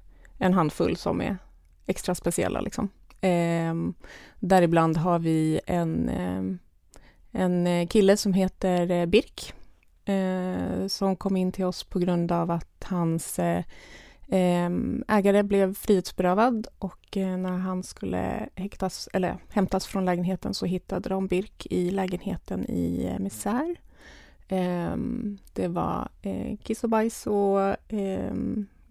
en 0.43 0.55
handfull 0.55 0.97
som 0.97 1.21
är 1.21 1.39
extra 1.87 2.15
speciella. 2.15 2.61
Liksom. 2.61 2.89
Eh, 3.21 3.75
däribland 4.41 4.97
har 4.97 5.19
vi 5.19 5.61
en, 5.67 6.09
ehm, 6.09 6.59
eh, 7.33 7.43
en 7.43 7.87
kille 7.89 8.17
som 8.17 8.33
heter 8.33 8.91
eh, 8.91 9.07
Birk 9.07 9.55
eh, 10.05 10.87
som 10.87 11.17
kom 11.17 11.37
in 11.37 11.53
till 11.53 11.65
oss 11.65 11.85
på 11.85 11.99
grund 11.99 12.33
av 12.33 12.51
att 12.51 12.85
hans 12.85 13.39
eh, 13.39 13.65
ehm, 14.29 15.05
ägare 15.09 15.43
blev 15.43 15.75
frihetsberövad 15.75 16.67
och 16.79 17.17
eh, 17.17 17.37
när 17.37 17.59
han 17.59 17.83
skulle 17.83 18.49
häktas, 18.55 19.09
eller 19.13 19.37
hämtas 19.49 19.87
från 19.87 20.05
lägenheten 20.05 20.55
så 20.55 20.67
hittade 20.67 21.09
de 21.09 21.27
Birk 21.27 21.67
i 21.71 21.91
lägenheten 21.91 22.71
i 22.71 23.07
eh, 23.13 23.19
misär. 23.19 23.77
Ehm, 24.49 25.39
det 25.53 25.69
var 25.69 26.09
eh, 26.23 26.57
kiss 26.57 26.85
och 26.85 26.91
bajs 26.91 27.27
och 27.27 27.77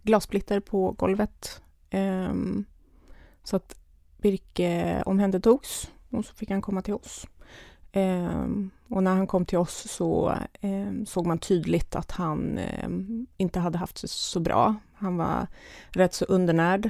glassplitter 0.03 0.59
på 0.59 0.91
golvet. 0.91 1.61
Ehm, 1.89 2.65
så 3.43 3.55
att 3.55 3.75
Birke 4.17 5.03
omhändertogs 5.05 5.91
och 6.09 6.25
så 6.25 6.35
fick 6.35 6.49
han 6.49 6.61
komma 6.61 6.81
till 6.81 6.93
oss. 6.93 7.27
Ehm, 7.91 8.69
och 8.89 9.03
när 9.03 9.15
han 9.15 9.27
kom 9.27 9.45
till 9.45 9.57
oss 9.57 9.91
så 9.91 10.35
ehm, 10.61 11.05
såg 11.05 11.27
man 11.27 11.39
tydligt 11.39 11.95
att 11.95 12.11
han 12.11 12.59
inte 13.37 13.59
hade 13.59 13.77
haft 13.77 14.01
det 14.01 14.07
så 14.07 14.39
bra. 14.39 14.75
Han 14.93 15.17
var 15.17 15.47
rätt 15.89 16.13
så 16.13 16.25
undernärd 16.25 16.89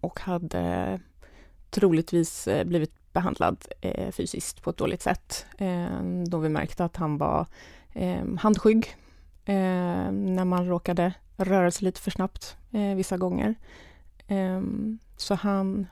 och 0.00 0.20
hade 0.20 1.00
troligtvis 1.70 2.48
eh, 2.48 2.64
blivit 2.64 3.12
behandlad 3.12 3.66
eh, 3.80 4.10
fysiskt 4.10 4.62
på 4.62 4.70
ett 4.70 4.76
dåligt 4.76 5.02
sätt. 5.02 5.46
Eh, 5.58 6.02
då 6.26 6.38
vi 6.38 6.48
märkte 6.48 6.84
att 6.84 6.96
han 6.96 7.18
var 7.18 7.46
eh, 7.92 8.24
handskygg 8.38 8.96
eh, 9.50 10.12
när 10.12 10.44
man 10.44 10.66
råkade 10.66 11.12
röra 11.36 11.70
sig 11.70 11.84
lite 11.84 12.00
för 12.00 12.10
snabbt 12.10 12.56
eh, 12.70 12.94
vissa 12.94 13.16
gånger. 13.16 13.54
Eh, 14.26 14.60
så 15.16 15.34
han 15.34 15.86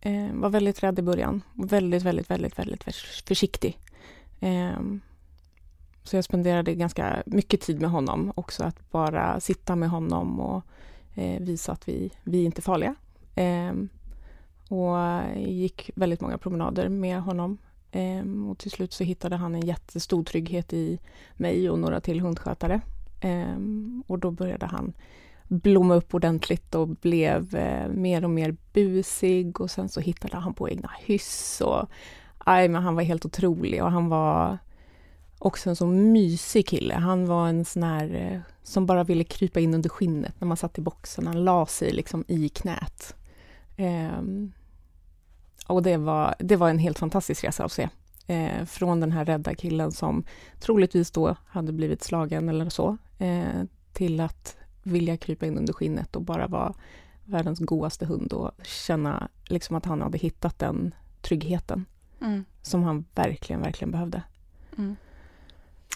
eh, 0.00 0.32
var 0.32 0.50
väldigt 0.50 0.82
rädd 0.82 0.98
i 0.98 1.02
början. 1.02 1.42
Väldigt, 1.54 2.02
väldigt, 2.02 2.30
väldigt, 2.30 2.58
väldigt 2.58 2.84
försiktig. 3.26 3.78
Ehm, 4.40 5.00
så 6.02 6.16
jag 6.16 6.24
spenderade 6.24 6.74
ganska 6.74 7.22
mycket 7.26 7.60
tid 7.60 7.80
med 7.80 7.90
honom 7.90 8.32
också, 8.34 8.64
att 8.64 8.90
bara 8.90 9.40
sitta 9.40 9.76
med 9.76 9.90
honom 9.90 10.40
och 10.40 10.64
eh, 11.14 11.40
visa 11.40 11.72
att 11.72 11.88
vi, 11.88 12.12
vi 12.22 12.40
är 12.40 12.44
inte 12.44 12.60
är 12.60 12.62
farliga 12.62 12.94
ehm, 13.34 13.88
och 14.68 14.96
gick 15.36 15.90
väldigt 15.94 16.20
många 16.20 16.38
promenader 16.38 16.88
med 16.88 17.22
honom. 17.22 17.58
Ehm, 17.92 18.48
och 18.48 18.58
till 18.58 18.70
slut 18.70 18.92
så 18.92 19.04
hittade 19.04 19.36
han 19.36 19.54
en 19.54 19.66
jättestor 19.66 20.24
trygghet 20.24 20.72
i 20.72 20.98
mig 21.36 21.70
och 21.70 21.78
några 21.78 22.00
till 22.00 22.20
hundskötare. 22.20 22.80
Ehm, 23.20 24.02
och 24.06 24.18
då 24.18 24.30
började 24.30 24.66
han 24.66 24.92
blomma 25.48 25.94
upp 25.94 26.14
ordentligt 26.14 26.74
och 26.74 26.88
blev 26.88 27.54
eh, 27.54 27.88
mer 27.88 28.24
och 28.24 28.30
mer 28.30 28.56
busig 28.72 29.60
och 29.60 29.70
sen 29.70 29.88
så 29.88 30.00
hittade 30.00 30.36
han 30.36 30.54
på 30.54 30.68
egna 30.68 30.90
hyss 30.98 31.60
och 31.60 31.88
aj, 32.38 32.68
men 32.68 32.82
han 32.82 32.94
var 32.94 33.02
helt 33.02 33.24
otrolig 33.24 33.82
och 33.82 33.90
han 33.90 34.08
var 34.08 34.58
också 35.38 35.70
en 35.70 35.76
så 35.76 35.86
mysig 35.86 36.66
kille. 36.66 36.94
Han 36.94 37.26
var 37.26 37.48
en 37.48 37.64
sån 37.64 37.82
här 37.82 38.14
eh, 38.14 38.40
som 38.62 38.86
bara 38.86 39.04
ville 39.04 39.24
krypa 39.24 39.60
in 39.60 39.74
under 39.74 39.88
skinnet 39.90 40.34
när 40.38 40.48
man 40.48 40.56
satt 40.56 40.78
i 40.78 40.80
boxen. 40.80 41.26
Han 41.26 41.44
la 41.44 41.66
sig 41.66 41.92
liksom 41.92 42.24
i 42.28 42.48
knät. 42.48 43.14
Eh, 43.76 44.22
och 45.66 45.82
det 45.82 45.96
var, 45.96 46.34
det 46.38 46.56
var 46.56 46.70
en 46.70 46.78
helt 46.78 46.98
fantastisk 46.98 47.44
resa 47.44 47.64
att 47.64 47.72
se. 47.72 47.88
Eh, 48.26 48.64
från 48.64 49.00
den 49.00 49.12
här 49.12 49.24
rädda 49.24 49.54
killen 49.54 49.92
som 49.92 50.24
troligtvis 50.60 51.10
då 51.10 51.36
hade 51.46 51.72
blivit 51.72 52.04
slagen 52.04 52.48
eller 52.48 52.70
så, 52.70 52.96
eh, 53.18 53.64
till 53.92 54.20
att 54.20 54.56
vilja 54.82 55.16
krypa 55.16 55.46
in 55.46 55.58
under 55.58 55.72
skinnet 55.72 56.16
och 56.16 56.22
bara 56.22 56.46
vara 56.46 56.74
världens 57.24 57.58
godaste 57.58 58.06
hund 58.06 58.32
och 58.32 58.50
känna 58.62 59.28
liksom 59.44 59.76
att 59.76 59.84
han 59.84 60.02
hade 60.02 60.18
hittat 60.18 60.58
den 60.58 60.94
tryggheten 61.22 61.84
mm. 62.20 62.44
som 62.62 62.82
han 62.82 63.04
verkligen, 63.14 63.62
verkligen 63.62 63.90
behövde. 63.90 64.22
Mm. 64.78 64.96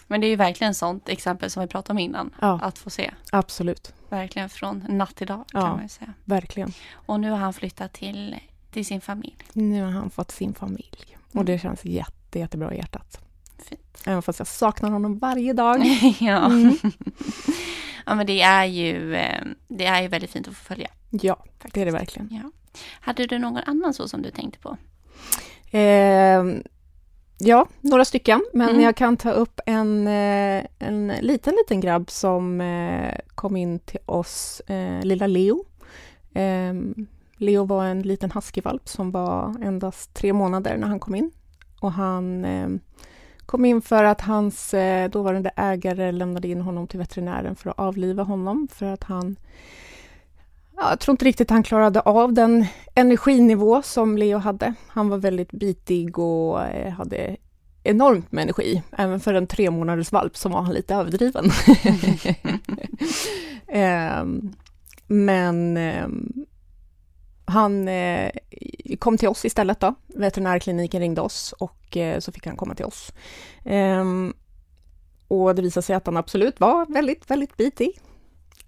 Men 0.07 0.21
det 0.21 0.27
är 0.27 0.29
ju 0.29 0.35
verkligen 0.35 0.75
sånt 0.75 1.09
exempel 1.09 1.49
som 1.49 1.61
vi 1.61 1.67
pratade 1.67 1.91
om 1.91 1.99
innan, 1.99 2.35
ja, 2.41 2.59
att 2.61 2.77
få 2.77 2.89
se. 2.89 3.11
Absolut. 3.31 3.93
Verkligen 4.09 4.49
från 4.49 4.85
natt 4.89 5.15
till 5.15 5.27
dag 5.27 5.45
kan 5.47 5.61
ja, 5.61 5.75
man 5.75 5.89
säga. 5.89 6.13
Verkligen. 6.25 6.73
Och 6.93 7.19
nu 7.19 7.29
har 7.29 7.37
han 7.37 7.53
flyttat 7.53 7.93
till 7.93 8.39
till 8.71 8.85
sin 8.85 9.01
familj. 9.01 9.37
Nu 9.53 9.83
har 9.83 9.91
han 9.91 10.09
fått 10.09 10.31
sin 10.31 10.53
familj 10.53 11.17
och 11.33 11.45
det 11.45 11.59
känns 11.59 11.85
jätte, 11.85 12.39
jättebra 12.39 12.73
i 12.73 12.77
hjärtat. 12.77 13.19
Fint. 13.63 14.01
Även 14.05 14.21
fast 14.21 14.39
jag 14.39 14.47
saknar 14.47 14.89
honom 14.91 15.17
varje 15.19 15.53
dag. 15.53 15.79
ja. 16.19 16.45
Mm. 16.45 16.75
ja, 18.05 18.15
men 18.15 18.25
det 18.25 18.41
är, 18.41 18.65
ju, 18.65 19.15
eh, 19.15 19.43
det 19.67 19.85
är 19.85 20.01
ju 20.01 20.07
väldigt 20.07 20.31
fint 20.31 20.47
att 20.47 20.55
få 20.55 20.63
följa. 20.63 20.89
Ja, 21.09 21.35
Faktiskt. 21.35 21.73
det 21.73 21.81
är 21.81 21.85
det 21.85 21.91
verkligen. 21.91 22.29
Ja. 22.31 22.51
Hade 22.99 23.25
du 23.25 23.39
någon 23.39 23.57
annan 23.57 23.93
så 23.93 24.07
som 24.07 24.21
du 24.21 24.31
tänkte 24.31 24.59
på? 24.59 24.77
Eh, 25.77 26.43
ja, 27.37 27.67
några 27.81 28.05
stycken, 28.05 28.45
men 28.53 28.69
mm. 28.69 28.81
jag 28.81 28.95
kan 28.95 29.17
ta 29.17 29.31
upp 29.31 29.59
en, 29.65 30.07
eh, 30.07 30.65
en 30.79 31.07
liten, 31.07 31.53
liten 31.55 31.79
grabb 31.81 32.11
som 32.11 32.61
eh, 32.61 33.17
kom 33.35 33.57
in 33.57 33.79
till 33.79 33.99
oss, 34.05 34.61
lilla 35.03 35.27
Leo. 35.27 35.65
Ehm, 37.41 37.45
Leo 37.45 37.65
var 37.65 37.85
en 37.85 38.01
liten 38.01 38.31
huskyvalp 38.31 38.89
som 38.89 39.11
var 39.11 39.55
endast 39.63 40.13
tre 40.13 40.33
månader 40.33 40.77
när 40.77 40.87
han 40.87 40.99
kom 40.99 41.15
in. 41.15 41.31
Och 41.81 41.91
han 41.91 42.45
eh, 42.45 42.69
kom 43.45 43.65
in 43.65 43.81
för 43.81 44.03
att 44.03 44.21
hans 44.21 44.73
eh, 44.73 45.09
dåvarande 45.09 45.51
ägare 45.55 46.11
lämnade 46.11 46.47
in 46.47 46.61
honom 46.61 46.87
till 46.87 46.99
veterinären 46.99 47.55
för 47.55 47.69
att 47.69 47.79
avliva 47.79 48.23
honom 48.23 48.67
för 48.71 48.85
att 48.85 49.03
han 49.03 49.35
ja, 50.77 50.89
jag 50.89 50.99
tror 50.99 51.13
inte 51.13 51.25
riktigt 51.25 51.49
han 51.49 51.63
klarade 51.63 51.99
av 52.01 52.33
den 52.33 52.65
energinivå 52.95 53.81
som 53.81 54.17
Leo 54.17 54.37
hade. 54.37 54.73
Han 54.87 55.09
var 55.09 55.17
väldigt 55.17 55.51
bitig 55.51 56.19
och 56.19 56.63
eh, 56.63 56.91
hade 56.91 57.37
enormt 57.83 58.31
med 58.31 58.41
energi. 58.41 58.83
Även 58.97 59.19
för 59.19 59.33
en 59.33 59.47
tre 59.47 59.71
månaders 59.71 60.11
valp 60.11 60.37
så 60.37 60.49
var 60.49 60.61
han 60.61 60.73
lite 60.73 60.95
överdriven. 60.95 61.45
eh, 63.67 64.23
men 65.07 65.77
ehm, 65.77 66.40
han 67.51 67.87
eh, 67.87 68.31
kom 68.99 69.17
till 69.17 69.27
oss 69.27 69.45
istället 69.45 69.79
då. 69.79 69.95
Veterinärkliniken 70.07 71.01
ringde 71.01 71.21
oss 71.21 71.53
och 71.59 71.97
eh, 71.97 72.19
så 72.19 72.31
fick 72.31 72.45
han 72.45 72.57
komma 72.57 72.75
till 72.75 72.85
oss. 72.85 73.13
Ehm, 73.65 74.33
och 75.27 75.55
det 75.55 75.61
visade 75.61 75.83
sig 75.83 75.95
att 75.95 76.05
han 76.05 76.17
absolut 76.17 76.59
var 76.59 76.85
väldigt, 76.85 77.29
väldigt 77.31 77.57
bitig. 77.57 77.99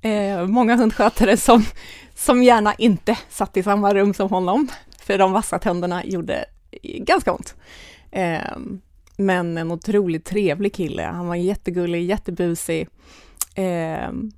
Eh, 0.02 0.48
många 0.48 0.76
hundskötare 0.76 1.38
som, 1.38 1.66
som 2.16 2.44
gärna 2.44 2.74
inte 2.74 3.18
satt 3.30 3.58
i 3.58 3.64
samma 3.64 3.94
rum 3.94 4.14
som 4.14 4.30
honom, 4.30 4.68
för 5.00 5.18
de 5.18 5.32
vassa 5.32 5.60
tänderna 5.60 6.06
gjorde 6.06 6.46
ganska 7.00 7.34
ont. 7.34 7.56
Ehm, 8.12 8.82
men 9.18 9.58
en 9.58 9.72
otroligt 9.72 10.26
trevlig 10.26 10.74
kille. 10.74 11.04
Han 11.04 11.28
var 11.28 11.36
jättegullig, 11.36 12.06
jättebusig. 12.06 12.88
Ehm, 13.56 14.32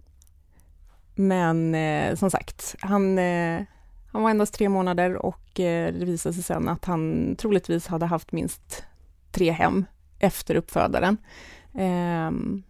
men 1.16 1.75
eh, 1.75 2.16
som 2.16 2.32
sagt, 2.32 2.75
han, 2.80 3.20
eh, 3.20 3.62
han 4.15 4.24
var 4.24 4.29
endast 4.29 4.53
tre 4.53 4.69
månader 4.69 5.15
och 5.15 5.60
eh, 5.60 5.93
det 5.93 6.05
visade 6.05 6.34
sig 6.34 6.43
sen 6.43 6.69
att 6.69 6.86
han 6.86 7.36
troligtvis 7.36 7.88
hade 7.88 8.05
haft 8.05 8.31
minst 8.31 8.84
tre 9.31 9.51
hem 9.51 9.86
efter 10.19 10.55
uppfödaren. 10.55 11.17
Ehm, 11.74 12.63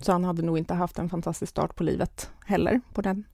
så 0.00 0.12
han 0.12 0.24
hade 0.24 0.42
nog 0.42 0.58
inte 0.58 0.74
haft 0.74 0.98
en 0.98 1.08
fantastisk 1.08 1.50
start 1.50 1.74
på 1.74 1.82
livet 1.82 2.30
heller 2.44 2.80
på 2.92 3.02
den, 3.02 3.24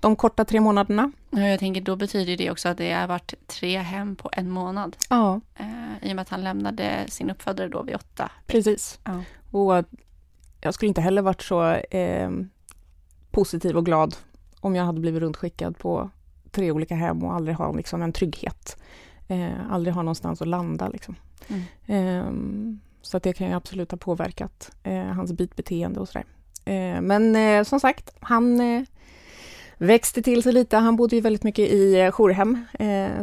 de 0.00 0.16
korta 0.16 0.44
tre 0.44 0.60
månaderna. 0.60 1.12
Jag 1.30 1.58
tänker 1.58 1.80
då 1.80 1.96
betyder 1.96 2.36
det 2.36 2.50
också 2.50 2.68
att 2.68 2.78
det 2.78 2.92
har 2.92 3.06
varit 3.06 3.34
tre 3.46 3.78
hem 3.78 4.16
på 4.16 4.30
en 4.32 4.50
månad. 4.50 4.96
Ja. 5.08 5.40
Eh, 5.54 6.08
I 6.08 6.12
och 6.12 6.16
med 6.16 6.22
att 6.22 6.28
han 6.28 6.44
lämnade 6.44 7.04
sin 7.08 7.30
uppfödare 7.30 7.68
då 7.68 7.82
vid 7.82 7.94
åtta. 7.94 8.30
Precis. 8.46 8.98
Ja. 9.04 9.22
Och 9.50 9.84
jag 10.60 10.74
skulle 10.74 10.88
inte 10.88 11.00
heller 11.00 11.22
varit 11.22 11.42
så 11.42 11.72
eh, 11.72 12.30
positiv 13.30 13.76
och 13.76 13.84
glad 13.84 14.16
om 14.60 14.76
jag 14.76 14.84
hade 14.84 15.00
blivit 15.00 15.20
rundskickad 15.20 15.78
på 15.78 16.10
tre 16.50 16.72
olika 16.72 16.94
hem 16.94 17.24
och 17.24 17.34
aldrig 17.34 17.56
ha 17.56 17.72
liksom, 17.72 18.02
en 18.02 18.12
trygghet. 18.12 18.76
Eh, 19.28 19.70
aldrig 19.70 19.94
ha 19.94 20.02
någonstans 20.02 20.42
att 20.42 20.48
landa. 20.48 20.88
Liksom. 20.88 21.16
Mm. 21.48 21.62
Eh, 21.86 22.80
så 23.02 23.16
att 23.16 23.22
det 23.22 23.32
kan 23.32 23.46
ju 23.46 23.52
absolut 23.52 23.90
ha 23.90 23.98
påverkat 23.98 24.70
eh, 24.82 25.04
hans 25.04 25.32
bitbeteende 25.32 26.00
och 26.00 26.08
sådär. 26.08 26.24
Eh, 26.64 27.00
men 27.00 27.36
eh, 27.36 27.64
som 27.64 27.80
sagt, 27.80 28.10
han 28.20 28.60
eh, 28.60 28.82
växte 29.78 30.22
till 30.22 30.42
sig 30.42 30.52
lite. 30.52 30.76
Han 30.76 30.96
bodde 30.96 31.16
ju 31.16 31.22
väldigt 31.22 31.42
mycket 31.42 31.68
i 31.70 32.10
jourhem 32.10 32.64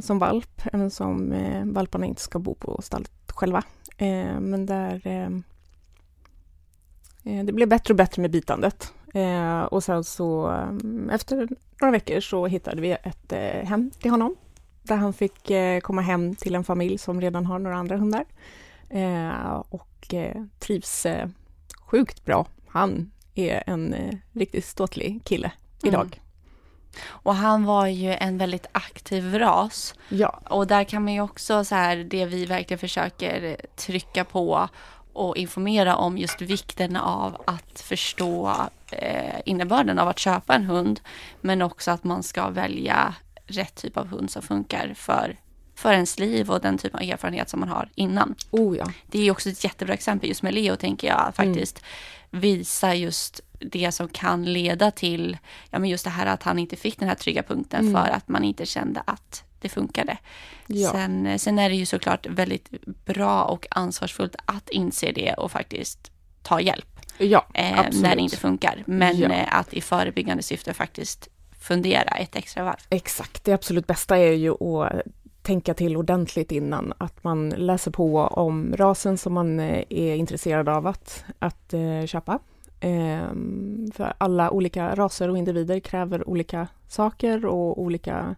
som 0.02 0.20
valp, 0.20 0.62
även 0.74 0.92
som 0.92 1.34
valparna 1.64 2.06
inte 2.06 2.22
ska 2.22 2.40
bo 2.40 2.56
på 2.56 2.82
stallet 2.82 3.12
själva. 3.28 3.64
men 4.40 4.66
där 4.66 5.02
det 7.44 7.54
blev 7.54 7.68
bättre 7.68 7.92
och 7.92 7.98
bättre 7.98 8.22
med 8.22 8.32
bitandet. 8.32 8.94
Eh, 9.18 9.64
och 9.64 9.84
sen 9.84 10.04
så 10.04 10.48
mm, 10.48 11.10
efter 11.10 11.48
några 11.82 11.92
veckor 11.92 12.20
så 12.20 12.48
hittade 12.48 12.82
vi 12.82 12.92
ett 12.92 13.32
eh, 13.32 13.68
hem 13.70 13.92
till 14.00 14.12
honom 14.12 14.36
där 14.84 14.96
han 14.96 15.14
fick 15.14 15.52
eh, 15.52 15.80
komma 15.80 16.02
hem 16.02 16.36
till 16.36 16.56
en 16.56 16.64
familj 16.64 16.98
som 16.98 17.22
redan 17.22 17.46
har 17.46 17.60
några 17.60 17.78
andra 17.78 17.98
hundar 17.98 18.26
eh, 18.90 19.64
och 19.70 20.14
eh, 20.14 20.44
trivs 20.60 21.06
eh, 21.06 21.28
sjukt 21.82 22.26
bra. 22.26 22.46
Han 22.68 23.12
är 23.36 23.64
en 23.68 23.96
riktigt 24.32 24.66
ståtlig 24.66 25.22
kille 25.24 25.52
idag. 25.84 26.02
Mm. 26.02 26.20
Och 27.08 27.36
han 27.36 27.64
var 27.66 27.88
ju 27.88 28.14
en 28.14 28.38
väldigt 28.38 28.66
aktiv 28.72 29.40
ras. 29.40 29.96
Ja, 30.10 30.42
Och 30.50 30.68
där 30.68 30.84
kan 30.84 31.04
man 31.04 31.14
ju 31.14 31.22
också 31.22 31.66
så 31.66 31.76
här, 31.76 31.98
det 31.98 32.26
vi 32.26 32.46
verkligen 32.46 32.80
försöker 32.80 33.58
trycka 33.76 34.24
på 34.24 34.70
och 35.18 35.38
informera 35.38 35.96
om 35.96 36.18
just 36.18 36.42
vikten 36.42 36.96
av 36.96 37.42
att 37.48 37.80
förstå 37.82 38.54
eh, 38.92 39.36
innebörden 39.46 40.00
av 40.00 40.08
att 40.08 40.20
köpa 40.20 40.56
en 40.56 40.64
hund. 40.64 41.00
Men 41.42 41.62
också 41.62 41.92
att 41.92 42.04
man 42.04 42.24
ska 42.24 42.50
välja 42.50 43.16
rätt 43.46 43.76
typ 43.76 43.98
av 43.98 44.08
hund 44.08 44.32
som 44.32 44.42
funkar 44.42 44.94
för, 44.96 45.40
för 45.76 45.94
ens 45.94 46.20
liv 46.20 46.52
och 46.52 46.62
den 46.62 46.78
typ 46.78 46.96
av 46.96 47.02
erfarenhet 47.02 47.50
som 47.50 47.60
man 47.60 47.70
har 47.70 47.90
innan. 47.96 48.36
oh 48.52 48.78
ja. 48.78 48.92
Det 49.08 49.28
är 49.28 49.32
också 49.32 49.50
ett 49.50 49.64
jättebra 49.64 49.94
exempel 49.94 50.30
just 50.30 50.44
med 50.44 50.54
Leo 50.54 50.76
tänker 50.76 51.08
jag, 51.08 51.20
att 51.20 51.36
faktiskt 51.36 51.84
visa 52.32 52.96
just 52.96 53.42
det 53.60 53.92
som 53.92 54.08
kan 54.08 54.54
leda 54.54 54.92
till, 54.92 55.38
ja 55.70 55.80
men 55.80 55.90
just 55.90 56.04
det 56.04 56.10
här 56.10 56.26
att 56.26 56.44
han 56.44 56.60
inte 56.60 56.76
fick 56.76 57.00
den 57.00 57.08
här 57.08 57.16
trygga 57.16 57.44
punkten 57.44 57.80
Mm. 57.88 57.94
för 57.94 58.12
att 58.12 58.28
man 58.28 58.44
inte 58.44 58.66
kände 58.66 59.04
att 59.06 59.44
det 59.62 59.70
funkade. 59.70 60.18
Ja. 60.68 60.92
Sen, 60.92 61.40
sen 61.40 61.60
är 61.60 61.70
det 61.70 61.76
ju 61.76 61.86
såklart 61.86 62.26
väldigt 62.30 62.70
bra 63.06 63.44
och 63.44 63.68
ansvarsfullt 63.72 64.36
att 64.46 64.70
inse 64.70 65.12
det 65.12 65.34
och 65.34 65.52
faktiskt 65.52 66.12
ta 66.44 66.62
hjälp 66.62 67.00
Ja, 67.18 67.46
eh, 67.54 67.86
när 68.02 68.16
det 68.16 68.22
inte 68.22 68.38
funkar. 68.38 68.84
Men 68.88 69.18
Ja. 69.18 69.30
eh, 69.32 69.58
att 69.60 69.74
i 69.74 69.82
förebyggande 69.82 70.44
syfte 70.44 70.74
faktiskt 70.74 71.28
fundera 71.60 72.02
ett 72.18 72.36
extra 72.36 72.64
varv. 72.64 72.76
Exakt, 72.90 73.44
det 73.44 73.54
absolut 73.54 73.88
bästa 73.88 74.18
är 74.18 74.32
ju 74.32 74.52
att 74.52 75.02
tänka 75.42 75.74
till 75.74 75.98
ordentligt 75.98 76.52
innan, 76.52 76.94
att 76.98 77.24
man 77.24 77.50
läser 77.50 77.92
på 77.92 78.20
om 78.22 78.76
rasen 78.78 79.18
som 79.18 79.34
man 79.34 79.60
eh, 79.60 79.84
är 79.90 80.16
intresserad 80.16 80.70
av 80.70 80.88
att, 80.88 81.24
att 81.40 81.74
eh, 81.74 82.06
köpa. 82.06 82.40
Ehm, 82.80 83.92
för 83.94 84.14
alla 84.18 84.52
olika 84.52 84.96
raser 84.96 85.30
och 85.30 85.38
individer 85.38 85.80
kräver 85.80 86.30
olika 86.30 86.68
saker 86.88 87.46
och 87.46 87.82
olika, 87.82 88.36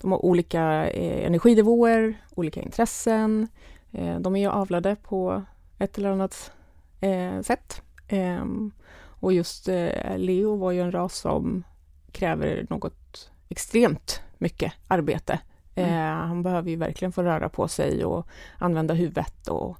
de 0.00 0.12
har 0.12 0.24
olika 0.24 0.90
eh, 0.90 1.26
energinivåer, 1.26 2.14
olika 2.34 2.62
intressen. 2.62 3.48
Eh, 3.92 4.18
de 4.18 4.36
är 4.36 4.40
ju 4.40 4.48
avlade 4.48 4.96
på 4.96 5.42
ett 5.78 5.98
eller 5.98 6.10
annat 6.10 6.52
eh, 7.00 7.40
sätt. 7.40 7.82
Ehm, 8.08 8.72
och 9.20 9.32
just 9.32 9.68
eh, 9.68 10.16
Leo 10.16 10.56
var 10.56 10.72
ju 10.72 10.80
en 10.80 10.92
ras 10.92 11.16
som 11.16 11.64
kräver 12.12 12.66
något 12.70 13.30
extremt 13.48 14.22
mycket 14.38 14.72
arbete. 14.88 15.40
Mm. 15.74 16.18
Han 16.28 16.42
behöver 16.42 16.70
ju 16.70 16.76
verkligen 16.76 17.12
få 17.12 17.22
röra 17.22 17.48
på 17.48 17.68
sig 17.68 18.04
och 18.04 18.26
använda 18.58 18.94
huvudet 18.94 19.48
och, 19.48 19.76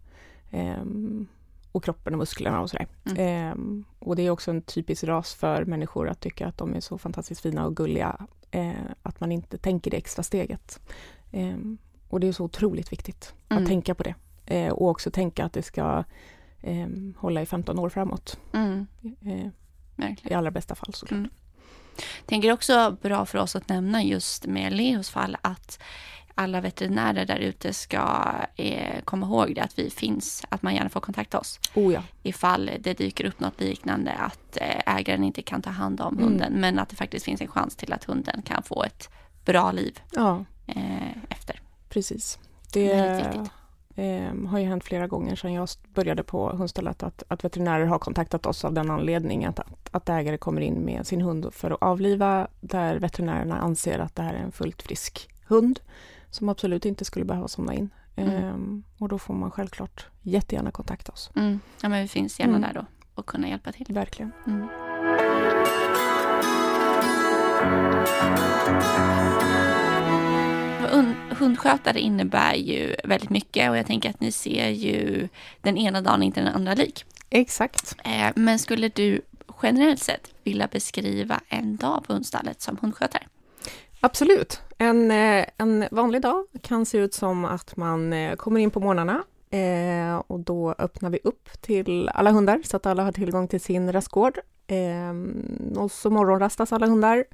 ehm, 0.51 1.27
och 1.73 1.85
kroppen 1.85 2.15
och 2.15 2.19
musklerna 2.19 2.61
och 2.61 2.71
sådär. 2.71 2.87
Mm. 3.05 3.17
Ehm, 3.19 3.85
och 3.99 4.17
det 4.17 4.23
är 4.23 4.31
också 4.31 4.51
en 4.51 4.63
typisk 4.63 5.05
ras 5.05 5.35
för 5.35 5.65
människor 5.65 6.09
att 6.09 6.21
tycka 6.21 6.47
att 6.47 6.59
de 6.59 6.75
är 6.75 6.81
så 6.81 6.99
fantastiskt 6.99 7.41
fina 7.41 7.67
och 7.67 7.77
gulliga 7.77 8.27
eh, 8.51 8.73
att 9.03 9.21
man 9.21 9.33
inte 9.33 9.59
tänker 9.59 9.91
det 9.91 9.97
extra 9.97 10.23
steget. 10.23 10.81
Ehm, 11.33 11.79
och 12.09 12.21
det 12.21 12.29
är 12.29 12.33
så 12.33 12.45
otroligt 12.45 12.93
viktigt 12.93 13.35
Mm. 13.49 13.63
att 13.63 13.69
tänka 13.69 13.95
på 13.95 14.03
det. 14.03 14.15
Eh, 14.47 14.73
och 14.73 14.89
också 14.89 15.11
tänka 15.11 15.45
att 15.45 15.53
det 15.53 15.63
ska 15.63 16.05
ehm, 16.63 17.15
hålla 17.19 17.43
i 17.43 17.47
15 17.47 17.79
år 17.79 17.89
framåt. 17.89 18.39
Mm, 18.53 18.87
Eh. 19.03 19.47
I 20.31 20.35
allra 20.35 20.51
bästa 20.51 20.75
fall 20.75 20.95
såklart. 20.95 21.19
Mm. 21.19 21.31
Tänker 22.27 22.53
också 22.53 22.97
bra 23.03 23.27
för 23.27 23.39
oss 23.39 23.57
att 23.57 23.69
nämna 23.69 24.03
just 24.03 24.47
med 24.47 24.73
Leos 24.73 25.11
fall 25.11 25.37
att 25.43 25.83
alla 26.35 26.61
veterinärer 26.61 27.25
där 27.27 27.37
ute 27.39 27.73
ska 27.73 28.25
eh, 28.57 29.01
komma 29.05 29.27
ihåg 29.27 29.55
det 29.55 29.61
att 29.61 29.79
vi 29.79 29.91
finns, 29.91 30.45
att 30.49 30.63
man 30.63 30.75
gärna 30.75 30.89
får 30.91 31.01
kontakta 31.01 31.39
oss 31.39 31.61
Oh 31.75 31.93
ja. 31.93 32.03
ifall 32.23 32.71
det 32.81 32.95
dyker 32.95 33.25
upp 33.25 33.41
något 33.41 33.61
liknande 33.61 34.13
att 34.13 34.57
eh, 34.61 34.97
ägaren 34.97 35.25
inte 35.25 35.43
kan 35.43 35.63
ta 35.63 35.71
hand 35.71 36.01
om 36.01 36.13
Mm. 36.15 36.25
hunden 36.25 36.53
men 36.53 36.79
att 36.79 36.89
det 36.89 36.97
faktiskt 36.97 37.25
finns 37.25 37.41
en 37.41 37.49
chans 37.49 37.77
till 37.77 37.93
att 37.93 38.05
hunden 38.05 38.43
kan 38.43 38.63
få 38.63 38.83
ett 38.85 39.09
bra 39.45 39.73
liv 39.73 40.01
ja, 40.15 40.45
eh, 40.67 41.13
efter. 41.29 41.61
precis. 41.89 42.39
Väldigt 42.75 42.97
Det 43.25 43.29
viktigt. 43.33 43.53
eh, 43.97 44.49
har 44.51 44.59
ju 44.59 44.67
hänt 44.67 44.85
flera 44.85 45.07
gånger 45.07 45.37
sedan 45.37 45.53
jag 45.53 45.69
började 45.95 46.23
på 46.23 46.51
hundstället 46.57 47.03
att, 47.03 47.23
att 47.29 47.45
veterinärer 47.45 47.85
har 47.87 47.99
kontaktat 47.99 48.47
oss 48.47 48.65
av 48.65 48.73
den 48.73 48.91
anledningen 48.91 49.51
att, 49.51 49.59
att, 49.61 49.89
att 49.91 50.09
ägare 50.09 50.39
kommer 50.39 50.61
in 50.61 50.75
med 50.75 51.07
sin 51.07 51.21
hund 51.21 51.47
för 51.53 51.71
att 51.71 51.83
avliva 51.83 52.49
där 52.61 52.97
veterinärerna 52.97 53.59
anser 53.61 53.99
att 53.99 54.17
det 54.17 54.23
här 54.23 54.35
är 54.35 54.39
en 54.39 54.53
fullt 54.53 54.83
frisk 54.83 55.29
hund 55.47 55.81
som 56.33 56.49
absolut 56.49 56.85
inte 56.85 57.05
skulle 57.05 57.25
behöva 57.25 57.49
somna 57.49 57.75
in. 57.75 57.91
Mm. 58.17 58.35
Ehm, 58.45 58.83
och 58.99 59.09
då 59.09 59.19
får 59.19 59.35
man 59.35 59.51
självklart 59.51 60.07
jättegärna 60.23 60.71
kontakta 60.71 61.13
oss. 61.13 61.31
Mm. 61.37 61.61
Ja 61.83 61.89
men 61.89 62.03
vi 62.03 62.09
finns 62.09 62.41
gärna 62.41 62.57
Mm. 62.57 62.69
där 62.69 62.75
då 62.81 62.87
och 63.15 63.27
kunna 63.27 63.49
hjälpa 63.49 63.73
till. 63.73 63.87
Verkligen. 63.95 64.33
Mm. 64.47 64.69
Un- 70.93 71.15
Hundskötare 71.39 72.01
innebär 72.01 72.55
ju 72.55 72.97
väldigt 73.05 73.31
mycket 73.31 73.71
och 73.71 73.77
jag 73.77 73.87
tänker 73.87 74.11
att 74.11 74.21
ni 74.21 74.33
ser 74.33 74.69
ju 74.69 75.29
den 75.63 75.77
ena 75.77 76.01
dagen 76.01 76.23
inte 76.23 76.41
den 76.41 76.55
andra 76.55 76.75
lik. 76.75 77.05
Exakt. 77.31 77.97
Eh, 78.05 78.31
men 78.37 78.59
skulle 78.59 78.89
du 78.89 79.21
generellt 79.63 80.01
sett 80.03 80.31
vilja 80.45 80.67
beskriva 80.73 81.41
en 81.49 81.77
dag 81.77 82.05
på 82.07 82.13
hundstallet 82.13 82.61
som 82.63 82.79
hundskötare? 82.81 83.23
Absolut. 84.01 84.61
En, 84.83 85.11
eh, 85.11 85.47
en 85.57 85.85
vanlig 85.91 86.23
dag 86.23 86.47
kan 86.63 86.87
se 86.87 86.99
ut 86.99 87.15
som 87.15 87.45
att 87.45 87.77
man 87.77 88.13
eh, 88.13 88.37
kommer 88.37 88.61
in 88.61 88.71
på 88.71 88.81
morgnarna 88.81 89.23
eh, 89.51 90.17
och 90.27 90.41
då 90.41 90.75
öppnar 90.79 91.11
vi 91.11 91.21
upp 91.25 91.49
till 91.61 92.09
alla 92.09 92.31
hundar 92.31 92.61
så 92.65 92.77
att 92.77 92.87
alla 92.87 93.05
har 93.05 93.13
tillgång 93.13 93.49
till 93.49 93.61
sin 93.61 93.93
rastgård. 93.93 94.39
Eh, 94.67 95.13
och 95.83 95.91
så 95.91 96.11
morgonrastas 96.11 96.73
alla 96.73 96.87
hundar 96.87 97.25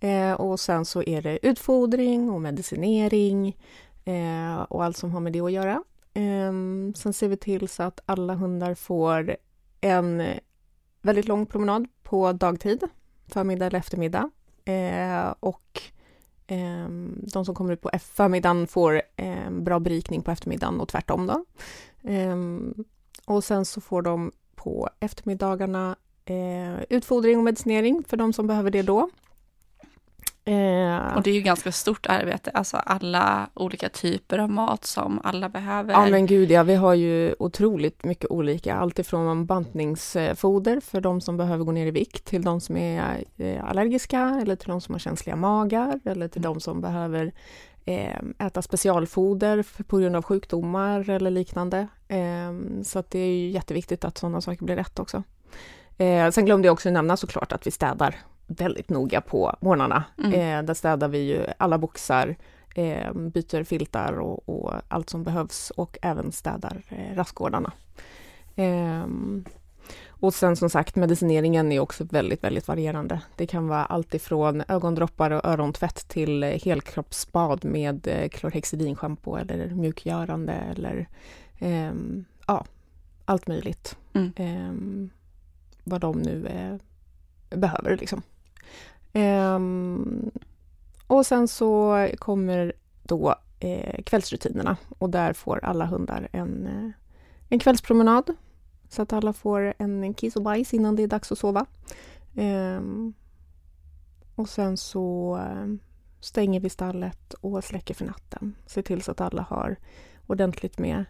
eh, 0.00 0.32
och 0.32 0.60
sen 0.60 0.84
så 0.84 1.02
är 1.02 1.22
det 1.22 1.46
utfodring 1.46 2.30
och 2.30 2.40
medicinering 2.40 3.56
eh, 4.04 4.62
och 4.62 4.84
allt 4.84 4.96
som 4.96 5.10
har 5.10 5.20
med 5.20 5.32
det 5.32 5.40
att 5.40 5.52
göra. 5.52 5.82
Eh, 6.14 6.52
sen 6.94 7.12
ser 7.12 7.28
vi 7.28 7.36
till 7.36 7.68
så 7.68 7.82
att 7.82 8.00
alla 8.06 8.34
hundar 8.34 8.74
får 8.74 9.36
en 9.80 10.22
väldigt 11.02 11.28
lång 11.28 11.46
promenad 11.46 11.88
på 12.02 12.32
dagtid, 12.32 12.82
förmiddag 13.28 13.66
eller 13.66 13.78
eftermiddag. 13.78 14.30
Eh, 14.64 15.34
och 15.40 15.82
Ehm, 16.46 17.24
de 17.32 17.44
som 17.44 17.54
kommer 17.54 17.72
ut 17.72 17.80
på 17.80 17.90
förmiddagen 17.98 18.66
får 18.66 19.02
ehm, 19.16 19.64
bra 19.64 19.78
berikning 19.78 20.22
på 20.22 20.30
eftermiddagen 20.30 20.80
och 20.80 20.88
tvärtom. 20.88 21.26
Då. 21.26 21.44
Ehm, 22.10 22.84
och 23.24 23.44
sen 23.44 23.64
så 23.64 23.80
får 23.80 24.02
de 24.02 24.32
på 24.54 24.88
eftermiddagarna 25.00 25.96
eh, 26.24 26.82
utfodring 26.90 27.38
och 27.38 27.44
medicinering 27.44 28.04
för 28.08 28.16
de 28.16 28.32
som 28.32 28.46
behöver 28.46 28.70
det 28.70 28.82
då. 28.82 29.10
Eh, 30.48 31.16
Och 31.16 31.22
det 31.22 31.30
är 31.30 31.34
ju 31.34 31.40
ganska 31.40 31.72
stort 31.72 32.06
arbete, 32.06 32.50
alltså 32.50 32.76
alla 32.76 33.50
olika 33.54 33.88
typer 33.88 34.38
av 34.38 34.50
mat 34.50 34.84
som 34.84 35.20
alla 35.24 35.48
behöver. 35.48 35.92
Ja 35.92 36.06
men 36.06 36.26
gud 36.26 36.50
ja, 36.50 36.62
vi 36.62 36.74
har 36.74 36.94
ju 36.94 37.34
otroligt 37.38 38.04
mycket 38.04 38.30
olika. 38.30 38.74
Allt 38.74 38.98
ifrån 38.98 39.46
bantningsfoder 39.46 40.80
för 40.80 41.00
de 41.00 41.20
som 41.20 41.36
behöver 41.36 41.64
gå 41.64 41.72
ner 41.72 41.86
i 41.86 41.90
vikt 41.90 42.24
till 42.24 42.42
de 42.42 42.60
som 42.60 42.76
är 42.76 43.24
eh, 43.36 43.64
allergiska 43.64 44.38
eller 44.42 44.56
till 44.56 44.68
de 44.68 44.80
som 44.80 44.94
har 44.94 44.98
känsliga 44.98 45.36
magar 45.36 46.00
eller 46.04 46.28
till 46.28 46.42
de 46.42 46.60
som 46.60 46.80
behöver 46.80 47.32
eh, 47.84 48.46
äta 48.46 48.62
specialfoder 48.62 49.64
på 49.86 49.98
grund 49.98 50.16
av 50.16 50.22
sjukdomar 50.22 51.10
eller 51.10 51.30
liknande. 51.30 51.86
Eh, 52.08 52.52
Så 52.82 53.02
det 53.08 53.18
är 53.18 53.26
ju 53.26 53.50
jätteviktigt 53.50 54.04
att 54.04 54.18
sådana 54.18 54.40
saker 54.40 54.64
blir 54.64 54.76
rätt 54.76 54.98
också. 54.98 55.22
Eh, 55.98 56.30
Sen 56.30 56.44
glömde 56.46 56.68
jag 56.68 56.72
också 56.72 56.90
nämna 56.90 57.16
såklart 57.16 57.52
att 57.52 57.66
vi 57.66 57.70
städar 57.70 58.16
väldigt 58.46 58.90
noga 58.90 59.20
på 59.20 59.56
morgnarna. 59.60 60.04
Mm. 60.18 60.32
Eh, 60.32 60.66
Där 60.66 60.74
städar 60.74 61.08
vi 61.08 61.18
ju 61.18 61.46
alla 61.58 61.78
boxar, 61.78 62.36
eh, 62.74 63.12
byter 63.12 63.64
filtar 63.64 64.12
och, 64.12 64.48
och 64.48 64.72
allt 64.88 65.10
som 65.10 65.22
behövs 65.24 65.70
och 65.70 65.98
även 66.02 66.32
städar 66.32 66.82
eh, 66.88 67.16
rastgårdarna. 67.16 67.72
Ehm, 68.56 69.44
och 70.08 70.34
sen 70.34 70.56
som 70.56 70.70
sagt 70.70 70.96
medicineringen 70.96 71.72
är 71.72 71.80
också 71.80 72.04
väldigt, 72.04 72.44
väldigt 72.44 72.68
varierande. 72.68 73.20
Det 73.36 73.46
kan 73.46 73.68
vara 73.68 73.84
allt 73.84 74.14
ifrån 74.14 74.62
ögondroppar 74.68 75.30
och 75.30 75.44
örontvätt 75.44 76.08
till 76.08 76.42
eh, 76.42 76.50
helkroppsbad 76.50 77.64
med 77.64 78.06
eh, 78.06 78.28
klorhexidinschampo 78.28 79.36
eller 79.36 79.68
mjukgörande 79.68 80.52
eller 80.52 81.08
ehm, 81.58 82.24
ja, 82.46 82.64
allt 83.24 83.46
möjligt. 83.46 83.96
Mm. 84.12 84.32
Ehm, 84.36 85.10
vad 85.84 86.00
de 86.00 86.22
nu 86.22 86.46
eh, 86.46 86.76
behöver 87.58 87.96
liksom. 87.96 88.22
Ehm, 89.16 90.30
och 91.06 91.26
sen 91.26 91.48
så 91.48 92.08
kommer 92.18 92.72
då 93.02 93.34
eh, 93.60 94.02
kvällsrutinerna 94.02 94.76
och 94.98 95.10
där 95.10 95.32
får 95.32 95.64
alla 95.64 95.86
hundar 95.86 96.28
en, 96.32 96.66
eh, 96.66 96.90
en 97.48 97.58
kvällspromenad 97.58 98.34
så 98.88 99.02
att 99.02 99.12
alla 99.12 99.32
får 99.32 99.74
en 99.78 100.14
kiss 100.14 100.36
och 100.36 100.42
bajs 100.42 100.74
innan 100.74 100.96
det 100.96 101.02
är 101.02 101.06
dags 101.06 101.32
att 101.32 101.38
sova. 101.38 101.66
Ehm, 102.34 103.14
och 104.34 104.48
sen 104.48 104.76
så 104.76 105.36
eh, 105.36 105.66
stänger 106.20 106.60
vi 106.60 106.70
stallet 106.70 107.34
och 107.34 107.64
släcker 107.64 107.94
för 107.94 108.04
natten. 108.04 108.54
Ser 108.66 108.82
till 108.82 109.02
så 109.02 109.10
att 109.10 109.20
alla 109.20 109.42
har 109.42 109.76
ordentligt 110.26 110.78
med 110.78 111.04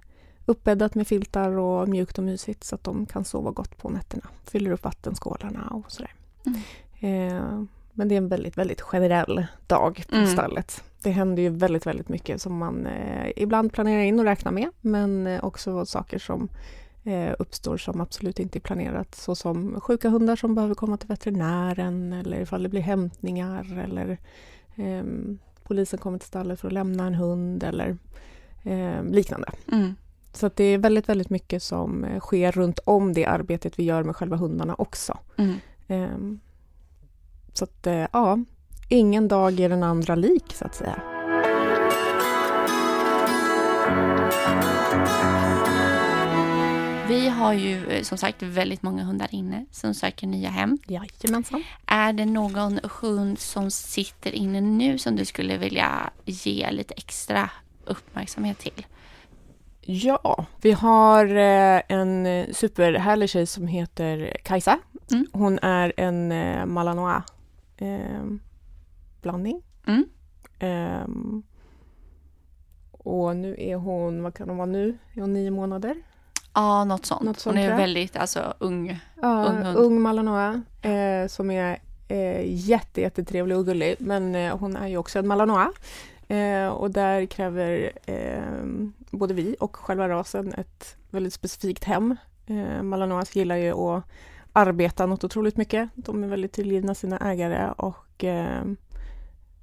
uppbäddat 0.44 0.94
med 0.94 1.06
filtar 1.06 1.50
och 1.58 1.88
mjukt 1.88 2.18
och 2.18 2.24
mysigt 2.24 2.64
så 2.64 2.74
att 2.74 2.84
de 2.84 3.06
kan 3.06 3.24
sova 3.24 3.50
gott 3.50 3.78
på 3.78 3.88
nätterna. 3.88 4.28
Fyller 4.44 4.70
upp 4.70 4.84
vattenskålarna 4.84 5.68
och 5.68 5.92
sådär. 5.92 6.14
Mm. 6.46 6.60
Eh, 7.00 7.66
men 7.96 8.08
det 8.08 8.14
är 8.14 8.16
en 8.16 8.28
väldigt, 8.28 8.58
väldigt 8.58 8.80
generell 8.80 9.46
dag 9.66 10.04
på 10.08 10.16
Mm. 10.16 10.26
stallet. 10.28 10.82
Det 11.02 11.10
händer 11.10 11.42
ju 11.42 11.48
väldigt, 11.48 11.86
väldigt 11.86 12.08
mycket 12.08 12.42
som 12.42 12.56
man 12.58 12.86
eh, 12.86 13.30
ibland 13.36 13.72
planerar 13.72 14.02
in 14.02 14.18
och 14.18 14.24
räknar 14.24 14.52
med, 14.52 14.68
men 14.80 15.26
eh, 15.26 15.44
också 15.44 15.86
saker 15.86 16.18
som 16.18 16.48
eh, 17.04 17.34
uppstår 17.38 17.76
som 17.76 18.00
absolut 18.00 18.38
inte 18.40 18.58
är 18.58 18.60
planerat, 18.60 19.14
såsom 19.14 19.80
sjuka 19.80 20.08
hundar 20.08 20.36
som 20.36 20.54
behöver 20.54 20.74
komma 20.74 20.96
till 20.96 21.08
veterinären 21.08 22.12
eller 22.12 22.40
ifall 22.40 22.62
det 22.62 22.68
blir 22.68 22.80
hämtningar 22.80 23.78
eller 23.84 24.18
ehm, 24.76 25.38
polisen 25.64 25.98
kommer 25.98 26.18
till 26.18 26.28
stallet 26.28 26.60
för 26.60 26.66
att 26.68 26.72
lämna 26.74 27.06
en 27.06 27.14
hund 27.14 27.62
eller 27.62 27.96
eh, 28.62 29.02
liknande. 29.04 29.48
Mm. 29.72 29.94
Så 30.32 30.50
det 30.54 30.64
är 30.64 30.78
väldigt, 30.78 31.08
väldigt 31.08 31.30
mycket 31.30 31.62
som 31.62 32.04
eh, 32.04 32.20
sker 32.20 32.52
runt 32.52 32.78
om 32.84 33.12
det 33.12 33.26
arbetet 33.26 33.78
vi 33.78 33.82
gör 33.84 34.02
med 34.02 34.16
själva 34.16 34.36
hundarna 34.36 34.74
också. 34.74 35.18
Mm. 35.38 36.40
Så 37.58 37.64
att 37.64 37.86
eh, 37.86 38.06
ja, 38.12 38.38
ingen 38.88 39.28
dag 39.28 39.60
är 39.60 39.68
den 39.68 39.82
andra 39.82 40.14
lik 40.14 40.52
så 40.52 40.64
att 40.64 40.74
säga. 40.74 41.02
Vi 47.08 47.28
har 47.28 47.52
ju 47.52 47.86
eh, 47.86 48.02
som 48.02 48.18
sagt 48.18 48.42
väldigt 48.42 48.82
många 48.82 49.04
hundar 49.04 49.28
inne 49.30 49.66
som 49.70 49.94
söker 49.94 50.26
nya 50.26 50.50
hem. 50.50 50.78
Jajamensan. 50.86 51.64
Är 51.86 52.12
det 52.12 52.24
någon 52.24 52.80
hund 53.00 53.38
som 53.38 53.70
sitter 53.70 54.34
inne 54.34 54.60
nu 54.60 54.98
som 54.98 55.16
du 55.16 55.24
skulle 55.24 55.56
vilja 55.56 56.10
ge 56.24 56.70
lite 56.70 56.94
extra 56.94 57.50
uppmärksamhet 57.84 58.58
till? 58.58 58.86
Ja, 59.80 60.46
vi 60.60 60.72
har 60.72 61.36
eh, 61.36 61.82
en 61.88 62.26
superhärlig 62.54 63.30
tjej 63.30 63.46
som 63.46 63.66
heter 63.66 64.36
Kajsa. 64.42 64.78
Mm. 65.10 65.26
Hon 65.32 65.58
är 65.58 65.92
en 65.96 66.28
Malinois 66.72 67.16
eh, 67.16 67.35
blandning. 69.22 69.62
Mm. 69.86 70.04
Ehm, 70.58 71.42
och 72.92 73.36
nu 73.36 73.56
är 73.58 73.76
hon, 73.76 74.22
vad 74.22 74.34
kan 74.34 74.48
hon 74.48 74.56
vara 74.58 74.66
nu? 74.66 74.98
Är 75.14 75.20
hon 75.20 75.32
nio 75.32 75.50
månader? 75.50 75.96
Ja, 76.54 76.84
något 76.84 77.06
sånt. 77.06 77.22
Något 77.22 77.38
sånt, 77.38 77.56
Hon 77.56 77.64
är 77.64 77.70
jag. 77.70 77.76
väldigt 77.76 78.16
alltså, 78.16 78.54
ung. 78.58 78.98
Ja, 79.22 79.44
Ung 79.46 79.56
hund. 79.62 79.76
ung 79.78 80.00
Malinois 80.00 80.56
eh, 80.82 81.26
som 81.28 81.50
är 81.50 81.78
eh, 82.08 82.40
jätte, 82.68 83.00
jättetrevlig 83.00 83.56
och 83.58 83.66
gullig. 83.66 83.96
Men 83.98 84.34
eh, 84.34 84.56
hon 84.58 84.76
är 84.76 84.88
ju 84.88 84.96
också 84.96 85.18
en 85.18 85.26
Malinois. 85.26 85.68
Eh, 86.28 86.68
och 86.68 86.90
där 86.90 87.26
kräver 87.26 87.92
eh, 88.06 88.64
både 89.10 89.34
vi 89.34 89.56
och 89.60 89.76
själva 89.76 90.08
rasen 90.08 90.54
ett 90.54 90.96
väldigt 91.10 91.32
specifikt 91.34 91.84
hem. 91.84 92.16
Eh, 92.46 92.82
Malinois 92.82 93.36
gillar 93.36 93.56
ju 93.56 93.72
att 93.72 94.02
arbeta 94.56 95.06
något 95.06 95.24
otroligt 95.24 95.56
mycket. 95.56 95.88
De 95.94 96.24
är 96.24 96.28
väldigt 96.28 96.52
tillgivna 96.52 96.94
sina 96.94 97.18
ägare 97.18 97.70
och, 97.70 98.24
eh, 98.24 98.62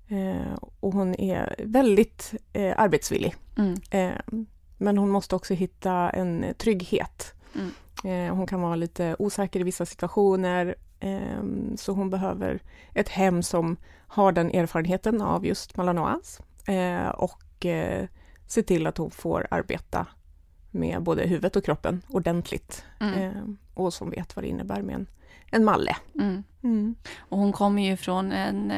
eh, 0.08 0.54
och 0.80 0.94
hon 0.94 1.16
är 1.16 1.56
väldigt 1.66 2.34
eh, 2.54 2.74
arbetsvillig. 2.78 3.36
Mm. 3.58 3.76
Eh, 3.92 4.44
men 4.78 4.98
hon 4.98 5.10
måste 5.10 5.36
också 5.36 5.54
hitta 5.54 6.10
en 6.10 6.46
trygghet. 6.58 7.34
Mm. 7.56 7.72
Eh, 8.30 8.36
hon 8.36 8.48
kan 8.48 8.62
vara 8.62 8.76
lite 8.76 9.16
osäker 9.20 9.60
i 9.60 9.64
vissa 9.64 9.86
situationer. 9.86 10.76
Eh, 11.00 11.44
så 11.76 11.92
hon 11.92 12.10
behöver 12.10 12.62
ett 12.94 13.10
hem 13.10 13.44
som 13.44 13.78
har 14.08 14.32
den 14.32 14.52
erfarenheten 14.52 15.22
av 15.22 15.46
just 15.46 15.78
Malinois. 15.78 16.40
Eh, 16.68 17.10
och 17.10 17.66
eh, 17.66 18.08
se 18.48 18.64
till 18.64 18.88
att 18.88 18.98
hon 18.98 19.12
får 19.12 19.48
arbeta 19.52 20.08
med 20.72 21.04
både 21.04 21.24
huvudet 21.24 21.56
och 21.56 21.66
kroppen 21.66 22.02
ordentligt. 22.10 22.86
Mm. 23.00 23.58
Och 23.74 23.94
som 23.94 24.10
vet 24.10 24.36
vad 24.36 24.46
det 24.46 24.50
innebär 24.50 24.82
med 24.82 24.96
en, 24.96 25.08
en 25.52 25.64
malle. 25.66 25.96
Mm. 26.20 26.44
Mm. 26.64 26.96
Och 27.20 27.38
hon 27.38 27.52
kommer 27.54 27.82
ju 27.90 27.98
från 27.98 28.32
en, 28.32 28.70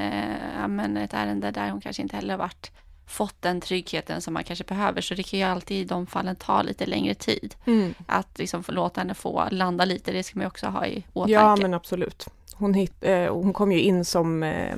ja, 0.61 0.67
men 0.67 0.97
ett 0.97 1.13
ärende 1.13 1.51
där 1.51 1.69
hon 1.69 1.81
kanske 1.81 2.01
inte 2.01 2.15
heller 2.15 2.37
varit 2.37 2.71
fått 3.07 3.41
den 3.41 3.61
tryggheten 3.61 4.21
som 4.21 4.33
man 4.33 4.43
kanske 4.43 4.65
behöver. 4.65 5.01
Så 5.01 5.13
det 5.15 5.23
kan 5.23 5.39
ju 5.39 5.45
alltid 5.45 5.77
i 5.77 5.83
de 5.85 6.07
fallen 6.07 6.35
ta 6.35 6.61
lite 6.61 6.85
längre 6.85 7.13
tid. 7.13 7.55
Mm. 7.65 7.93
Att 8.07 8.37
liksom 8.39 8.63
låta 8.67 9.01
henne 9.01 9.13
få 9.13 9.43
landa 9.51 9.85
lite, 9.85 10.11
det 10.11 10.23
ska 10.23 10.39
man 10.39 10.47
också 10.47 10.67
ha 10.67 10.85
i 10.85 11.03
åtanke. 11.13 11.33
Ja, 11.33 11.55
men 11.61 11.73
absolut. 11.73 12.27
Hon, 12.55 12.73
hit, 12.73 12.93
eh, 13.01 13.33
hon 13.33 13.53
kom 13.53 13.71
ju 13.71 13.81
in 13.81 14.05
som 14.05 14.43
eh, 14.43 14.75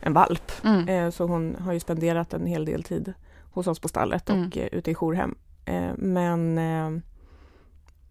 en 0.00 0.12
valp. 0.12 0.52
mm. 0.64 0.88
Eh, 0.88 1.10
Så 1.10 1.24
hon 1.26 1.56
har 1.60 1.72
ju 1.72 1.80
spenderat 1.80 2.34
en 2.34 2.46
hel 2.46 2.64
del 2.64 2.82
tid 2.82 3.12
hos 3.50 3.66
oss 3.66 3.78
på 3.78 3.88
stallet 3.88 4.30
och 4.30 4.36
Mm. 4.36 4.50
ute 4.72 4.90
i 4.90 4.94
jourhem. 4.94 5.34
Eh, 5.64 5.90
Men, 5.96 6.58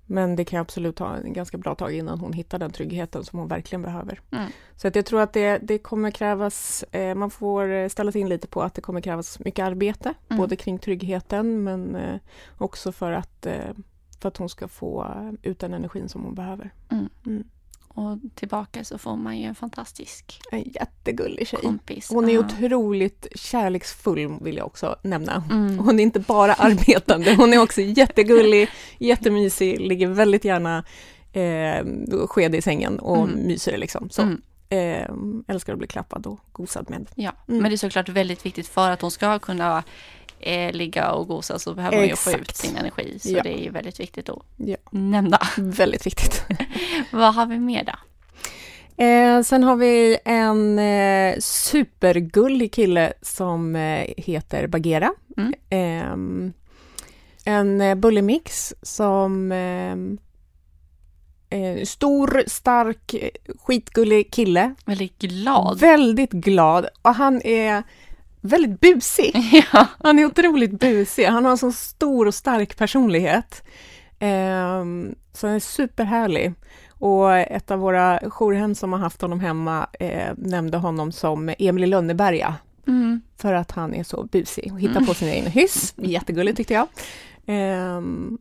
men 0.07 0.35
det 0.35 0.45
kan 0.45 0.59
absolut 0.59 0.95
ta 0.95 1.15
en 1.15 1.33
ganska 1.33 1.57
bra 1.57 1.75
tag 1.75 1.93
innan 1.95 2.19
hon 2.19 2.33
hittar 2.33 2.59
den 2.59 2.71
tryggheten 2.71 3.25
som 3.25 3.39
hon 3.39 3.47
verkligen 3.47 3.81
behöver. 3.81 4.21
Mm. 4.31 4.51
Så 4.75 4.87
att 4.87 4.95
jag 4.95 5.05
tror 5.05 5.21
att 5.21 5.33
det, 5.33 5.57
det 5.57 5.77
kommer 5.77 6.11
krävas, 6.11 6.83
eh, 6.91 7.15
man 7.15 7.29
får 7.29 7.71
eh, 7.71 7.87
ställa 7.89 8.11
sig 8.11 8.21
in 8.21 8.29
lite 8.29 8.47
på 8.47 8.61
att 8.61 8.73
det 8.73 8.81
kommer 8.81 9.01
krävas 9.01 9.39
mycket 9.39 9.65
arbete, 9.65 10.13
Mm. 10.29 10.41
både 10.41 10.55
kring 10.55 10.79
tryggheten 10.79 11.63
men 11.63 11.95
eh, 11.95 12.19
också 12.57 12.91
för 12.91 13.11
att, 13.11 13.45
eh, 13.45 13.73
för 14.21 14.27
att 14.27 14.37
hon 14.37 14.49
ska 14.49 14.67
få 14.67 15.05
ut 15.41 15.59
den 15.59 15.73
energin 15.73 16.09
som 16.09 16.23
hon 16.23 16.35
behöver. 16.35 16.73
Mm. 16.89 17.43
Och 17.97 18.17
tillbaka 18.35 18.83
så 18.83 18.97
får 18.97 19.15
man 19.15 19.37
ju 19.37 19.45
en 19.45 19.55
fantastisk 19.55 20.39
En 20.51 20.63
jättegullig 20.63 21.47
tjej. 21.47 21.59
kompis. 21.61 22.09
Hon 22.09 22.29
är 22.29 22.33
Ja. 22.33 22.39
otroligt 22.39 23.27
kärleksfull 23.35 24.37
vill 24.41 24.57
jag 24.57 24.65
också 24.65 24.95
nämna. 25.01 25.43
Mm. 25.51 25.79
Hon 25.79 25.99
är 25.99 26.03
inte 26.03 26.19
bara 26.19 26.53
arbetande, 26.57 27.35
hon 27.35 27.53
är 27.53 27.61
också 27.61 27.81
jättegullig, 27.81 28.69
jättemysig, 28.99 29.79
ligger 29.81 30.07
väldigt 30.07 30.45
gärna 30.45 30.83
eh, 31.33 31.85
sked 32.27 32.55
i 32.55 32.61
sängen 32.61 32.99
och 32.99 33.17
Mm. 33.23 33.47
myser 33.47 33.77
liksom. 33.77 34.09
Så, 34.09 34.21
Mm. 34.21 34.41
eh, 34.69 35.53
älskar 35.55 35.73
att 35.73 35.79
bli 35.79 35.87
klappad 35.87 36.27
och 36.27 36.39
gosad 36.51 36.89
med. 36.89 37.07
Ja, 37.15 37.31
Mm. 37.47 37.61
men 37.61 37.71
det 37.71 37.75
är 37.75 37.77
såklart 37.77 38.09
väldigt 38.09 38.45
viktigt 38.45 38.67
för 38.67 38.89
att 38.91 39.01
hon 39.01 39.11
ska 39.11 39.39
kunna 39.39 39.83
eh, 40.39 40.71
ligga 40.73 41.11
och 41.11 41.27
gosa 41.27 41.59
så 41.59 41.73
behöver 41.73 41.97
hon 41.97 42.07
ju 42.07 42.15
få 42.15 42.29
ut 42.29 42.35
Exakt. 42.35 42.55
sin 42.57 42.75
energi. 42.77 43.19
Så 43.19 43.29
Ja. 43.29 43.43
det 43.43 43.49
är 43.59 43.63
ju 43.63 43.69
väldigt 43.69 43.99
viktigt 43.99 44.29
att 44.29 44.39
Ja. 44.57 44.75
nämna. 44.91 45.39
Väldigt 45.57 46.05
viktigt. 46.05 46.43
Vad 47.11 47.35
har 47.35 47.45
vi 47.45 47.59
mer 47.59 47.83
då? 47.83 47.93
Eh, 49.03 49.41
sen 49.41 49.63
har 49.63 49.75
vi 49.75 50.17
en 50.25 50.79
eh, 50.79 51.35
supergullig 51.39 52.73
kille 52.73 53.13
som 53.21 53.75
eh, 53.75 54.05
heter 54.17 54.67
Bagheera. 54.67 55.11
Mm. 55.37 55.53
Ehm, 55.69 56.53
en 57.45 57.81
eh, 57.81 57.95
bullemix 57.95 58.73
som 58.81 59.51
ehm, 59.51 60.17
eh, 61.49 61.83
stor, 61.85 62.43
stark, 62.47 63.13
eh, 63.13 63.29
skitgullig 63.59 64.31
kille. 64.33 64.75
Väldigt 64.85 65.19
glad. 65.19 65.79
Väldigt 65.79 66.31
glad 66.31 66.87
och 67.01 67.15
han 67.15 67.41
är 67.41 67.83
väldigt 68.47 68.79
busig. 68.79 69.35
ja. 69.73 69.87
Han 70.03 70.19
är 70.19 70.25
otroligt 70.25 70.79
busig. 70.79 71.25
Han 71.25 71.45
har 71.45 71.51
en 71.51 71.57
så 71.57 71.71
stor 71.71 72.25
och 72.25 72.33
stark 72.35 72.77
personlighet. 72.77 73.63
Ehm, 74.19 75.15
så 75.33 75.47
han 75.47 75.55
är 75.55 75.59
superhärlig. 75.59 76.53
Och 76.89 77.37
ett 77.37 77.71
av 77.71 77.79
våra 77.79 78.19
jourhem 78.29 78.75
som 78.75 78.93
har 78.93 78.99
haft 78.99 79.21
honom 79.21 79.39
hemma 79.39 79.87
eh, 79.99 80.33
nämnde 80.37 80.77
honom 80.77 81.11
som 81.11 81.53
Emil 81.59 81.83
i 81.83 81.87
Lönneberga 81.87 82.55
Mm. 82.87 83.21
för 83.37 83.53
att 83.53 83.71
han 83.71 83.93
är 83.93 84.03
så 84.03 84.23
busig 84.23 84.73
och 84.73 84.79
hittar 84.79 85.01
på 85.01 85.13
sina 85.13 85.31
egna 85.31 85.49
hyss. 85.49 85.93
Jättegulligt 85.97 86.57
tyckte 86.57 86.73
jag. 86.73 86.87
Ehm, 87.45 88.37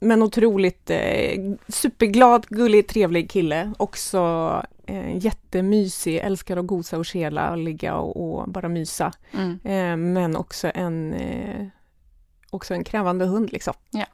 men 0.00 0.22
otroligt 0.22 0.90
eh, 0.90 1.40
superglad, 1.68 2.46
gullig, 2.48 2.88
trevlig 2.88 3.30
kille. 3.30 3.72
Också 3.76 4.62
eh, 4.88 5.24
jättemysig, 5.24 6.16
älskar 6.16 6.56
att 6.56 6.66
gosa 6.66 6.98
och 6.98 7.06
kela 7.06 7.50
och 7.50 7.58
ligga 7.58 7.96
och, 7.96 8.40
och 8.40 8.48
bara 8.48 8.68
mysa. 8.68 9.12
Mm. 9.32 9.58
Eh, 9.64 9.96
men 10.12 10.36
också 10.36 10.70
en, 10.74 11.14
eh, 11.14 11.66
också 12.50 12.74
en 12.74 12.84
krävande 12.84 13.24
hund 13.24 13.52
liksom. 13.52 13.74
Ja. 13.90 14.06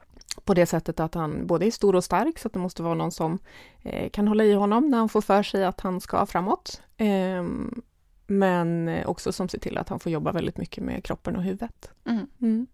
På 0.43 0.53
det 0.53 0.65
sättet 0.65 0.99
att 0.99 1.13
han 1.13 1.47
både 1.47 1.65
är 1.65 1.71
stor 1.71 1.95
och 1.95 2.03
stark 2.03 2.39
så 2.39 2.47
att 2.47 2.53
det 2.53 2.59
måste 2.59 2.83
vara 2.83 2.93
någon 2.93 3.11
som 3.11 3.39
eh, 3.81 4.09
kan 4.09 4.27
hålla 4.27 4.43
i 4.43 4.53
honom 4.53 4.89
när 4.89 4.97
han 4.97 5.09
får 5.09 5.21
för 5.21 5.43
sig 5.43 5.65
att 5.65 5.81
han 5.81 6.01
ska 6.01 6.25
framåt. 6.25 6.81
Eh, 6.97 7.43
men 8.27 8.89
också 9.05 9.31
som 9.31 9.49
ser 9.49 9.59
till 9.59 9.77
att 9.77 9.89
han 9.89 9.99
får 9.99 10.11
jobba 10.11 10.31
väldigt 10.31 10.57
mycket 10.57 10.83
med 10.83 11.03
kroppen 11.03 11.35
och 11.35 11.43
huvudet. 11.43 11.91
Mm. 12.05 12.27
Mm. 12.41 12.67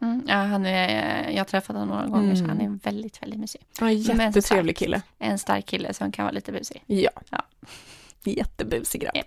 Mm. 0.00 0.22
Ja, 0.28 0.34
han 0.34 0.66
är, 0.66 1.30
jag 1.30 1.38
har 1.38 1.44
träffat 1.44 1.76
honom 1.76 1.88
några 1.88 2.06
gånger 2.06 2.34
så 2.34 2.44
Mm. 2.44 2.56
han 2.58 2.66
är 2.66 2.78
väldigt, 2.84 3.22
väldigt 3.22 3.40
mysig. 3.40 3.60
Ja, 3.80 3.90
jättetrevlig 3.90 4.76
kille. 4.76 5.02
En 5.18 5.38
stark 5.38 5.66
kille 5.66 5.94
som 5.94 6.12
kan 6.12 6.24
vara 6.24 6.32
lite 6.32 6.52
busig. 6.52 6.82
Ja. 6.86 7.10
Ja. 7.30 7.42
Jättebusig 8.24 9.00
grabb. 9.00 9.12
Ja. 9.16 9.22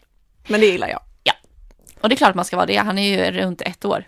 Men 0.48 0.60
det 0.60 0.66
gillar 0.68 0.88
jag. 0.90 1.02
Och 2.02 2.10
det 2.10 2.16
är 2.16 2.18
klart 2.18 2.36
man 2.36 2.46
ska 2.46 2.56
vara 2.56 2.66
det. 2.66 2.76
Han 2.78 2.98
är 2.98 3.26
ju 3.26 3.32
runt 3.42 3.62
ett 3.62 3.86
år. 3.86 4.04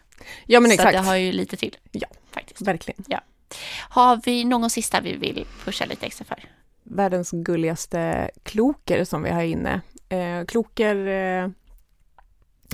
Ja 0.45 0.59
men 0.59 0.69
så 0.69 0.73
exakt. 0.73 0.91
det 0.93 0.99
har 0.99 1.15
ju 1.15 1.31
lite 1.31 1.57
till. 1.57 1.75
Ja. 1.91 2.07
Faktiskt. 2.31 2.61
Verkligen. 2.61 3.03
Har 3.89 4.21
vi 4.25 4.43
någon 4.43 4.69
sista 4.69 5.01
vi 5.01 5.15
vill 5.15 5.45
pusha 5.65 5.85
lite 5.85 6.05
extra 6.05 6.25
för? 6.25 6.43
världens 6.83 7.31
gulligaste 7.31 8.29
kloker 8.43 9.03
som 9.03 9.23
vi 9.23 9.29
har 9.29 9.41
inne. 9.43 9.81
Eh, 10.09 10.45
kloker 10.47 11.07
eh, 11.07 11.49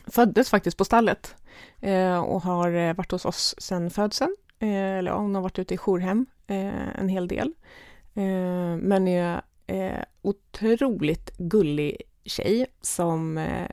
föddes 0.07 0.49
faktiskt 0.49 0.77
på 0.77 0.85
stallet 0.85 1.35
Eh, 1.81 2.19
och 2.19 2.41
har 2.41 2.73
eh, 2.73 2.93
varit 2.93 3.11
hos 3.11 3.25
oss 3.25 3.55
sedan 3.57 3.89
födseln. 3.89 4.35
Eh, 4.59 4.97
eller 4.97 5.11
hon 5.11 5.35
har 5.35 5.41
varit 5.41 5.59
ute 5.59 5.73
i 5.73 5.77
jourhem 5.77 6.25
eh, 6.47 6.99
en 6.99 7.09
hel 7.09 7.27
del. 7.27 7.53
Eh, 8.13 8.77
men 8.77 9.07
är 9.07 9.41
eh, 9.67 10.03
otroligt 10.21 11.37
gullig 11.37 12.01
tjej 12.25 12.65
som 12.81 13.37
eh, 13.37 13.67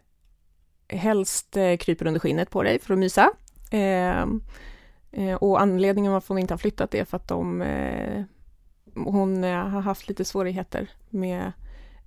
helst 0.89 1.57
eh, 1.57 1.77
kryper 1.77 2.07
under 2.07 2.21
skinnet 2.21 2.51
på 2.51 2.63
dig 2.63 2.79
för 2.79 2.93
att 2.93 2.99
mysa. 2.99 3.31
Eh, 3.71 4.25
eh 5.13 5.35
och 5.41 5.61
anledningen 5.61 6.13
varför 6.13 6.29
hon 6.29 6.39
inte 6.39 6.55
har 6.55 6.59
flyttat 6.59 6.95
är 6.95 7.05
för 7.05 7.17
att 7.17 7.29
de, 7.29 7.63
eh, 7.63 8.23
hon 8.95 9.43
har 9.43 9.81
haft 9.81 10.09
lite 10.09 10.25
svårigheter 10.25 10.91
med 11.11 11.53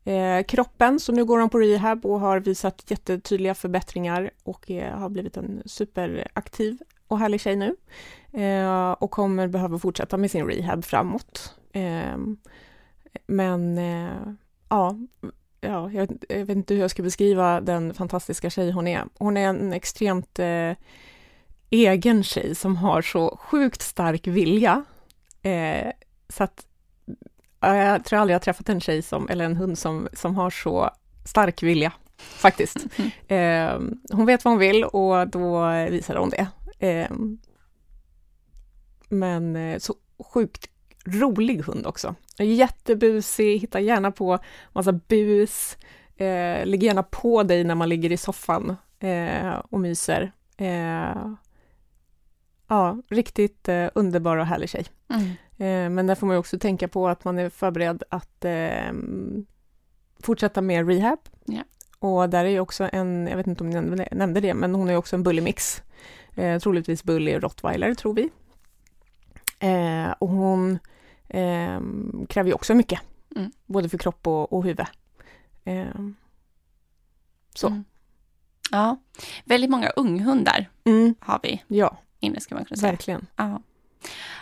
Eh, 0.10 0.44
kroppen, 0.44 1.00
så 1.00 1.12
nu 1.12 1.26
går 1.26 1.40
hon 1.40 1.50
på 1.50 1.60
rehab 1.60 2.06
och 2.06 2.20
har 2.20 2.40
visat 2.40 2.92
jättetydliga 2.92 3.56
förbättringar 3.56 4.32
och 4.44 4.72
eh, 4.72 4.98
har 4.98 5.10
blivit 5.10 5.38
en 5.38 5.62
superaktiv 5.66 6.78
och 7.08 7.20
härlig 7.20 7.42
tjej 7.42 7.56
nu. 7.56 7.76
Eh, 8.44 8.92
och 8.92 9.12
kommer 9.12 9.48
behöva 9.48 9.80
fortsätta 9.80 10.18
med 10.18 10.32
sin 10.32 10.46
rehab 10.46 10.86
framåt. 10.86 11.56
Ehm, 11.74 12.38
men 13.28 13.78
ja, 14.70 14.96
ja, 15.62 15.92
jag, 15.92 16.24
jag, 16.30 16.46
vet 16.46 16.58
inte 16.58 16.74
hur 16.74 16.82
jag 16.82 16.92
ska 16.92 17.04
beskriva 17.04 17.62
den 17.62 17.94
fantastiska 17.94 18.50
tjej 18.50 18.72
hon 18.72 18.88
är. 18.88 19.06
Hon 19.18 19.38
är 19.38 19.48
en 19.48 19.74
extremt 19.74 20.40
eh, 20.40 20.74
egen 21.70 22.24
tjej 22.24 22.56
som 22.56 22.76
har 22.76 23.02
så 23.02 23.38
sjukt 23.38 23.82
stark 23.82 24.28
vilja. 24.28 24.84
Eh, 25.42 25.92
så 26.30 26.44
att 26.44 26.66
jag 27.60 28.06
tror 28.06 28.20
aldrig 28.20 28.36
jag 28.36 28.42
träffat 28.42 28.70
en 28.70 28.82
tjej 28.82 29.02
som, 29.02 29.30
eller 29.30 29.46
en 29.46 29.56
hund 29.56 29.78
som, 29.78 30.08
som 30.14 30.36
har 30.36 30.50
så 30.50 30.90
stark 31.26 31.64
vilja, 31.64 31.92
faktiskt. 32.18 32.78
Eh, 33.28 33.80
hon 34.12 34.26
vet 34.26 34.46
vad 34.46 34.52
hon 34.52 34.60
vill 34.60 34.84
och 34.84 35.28
då 35.28 35.70
visar 35.90 36.16
hon 36.16 36.30
det. 36.30 36.48
Eh, 36.88 37.10
men 39.10 39.80
så 39.80 39.96
sjukt 40.34 40.70
rolig 41.06 41.62
hund 41.62 41.88
också. 41.88 42.16
Jättebusig, 42.38 43.60
hittar 43.60 43.80
gärna 43.80 44.12
på 44.12 44.40
massa 44.74 44.92
bus, 44.92 45.78
eh, 46.18 46.66
ligger 46.66 46.88
gärna 46.88 47.04
på 47.04 47.44
dig 47.44 47.64
när 47.64 47.76
man 47.76 47.90
ligger 47.90 48.12
i 48.12 48.18
soffan 48.18 48.76
eh, 49.00 49.54
och 49.70 49.80
myser. 49.80 50.32
Eh, 50.58 51.34
ja, 52.70 53.02
riktigt 53.10 53.70
eh, 53.70 53.90
underbar 53.96 54.38
och 54.38 54.46
härlig 54.46 54.70
tjej. 54.70 54.86
Mm. 55.10 55.30
Eh, 55.58 55.90
men 55.90 56.08
där 56.08 56.16
får 56.16 56.28
man 56.28 56.36
ju 56.36 56.40
också 56.40 56.60
tänka 56.60 56.88
på 56.88 57.08
att 57.08 57.24
man 57.24 57.40
är 57.40 57.50
förberedd 57.50 58.04
att 58.10 58.46
eh, 58.46 58.94
fortsätta 60.20 60.62
med 60.62 60.88
rehab. 60.88 61.20
Yeah. 61.52 61.66
Och 62.00 62.30
där 62.30 62.46
är 62.46 62.50
ju 62.50 62.60
också 62.60 62.90
en, 62.94 63.28
jag 63.28 63.38
vet 63.38 63.48
inte 63.48 63.64
om 63.64 63.70
ni 63.70 64.08
nämnde 64.12 64.42
det, 64.42 64.54
men 64.54 64.76
hon 64.76 64.90
är 64.90 64.96
också 64.96 65.16
en 65.16 65.24
bully-mix. 65.24 65.82
Eh, 66.36 66.60
troligtvis 66.60 67.04
bully 67.04 67.40
rottweiler, 67.40 67.94
tror 67.94 68.14
vi. 68.14 68.30
Eh, 69.60 70.12
och 70.20 70.30
hon 70.30 70.80
eh, 71.28 71.82
kräver 72.30 72.48
ju 72.48 72.54
också 72.54 72.76
mycket, 72.76 73.00
mm. 73.36 73.52
både 73.66 73.90
för 73.90 73.98
kropp 73.98 74.28
och, 74.28 74.54
och 74.54 74.64
huvud. 74.64 74.86
Eh, 75.64 75.86
så. 77.56 77.68
Mm. 77.68 77.84
Ja, 78.72 78.98
väldigt 79.46 79.70
många 79.70 79.90
unghundar 79.90 80.70
mm. 80.84 81.16
har 81.20 81.40
vi 81.44 81.64
ja. 81.68 81.98
Inne, 82.20 82.40
ska 82.40 82.56
man 82.56 82.66
kunna 82.66 82.78
säga. 82.78 82.92
Verkligen. 82.92 83.26
Ja. 83.36 83.62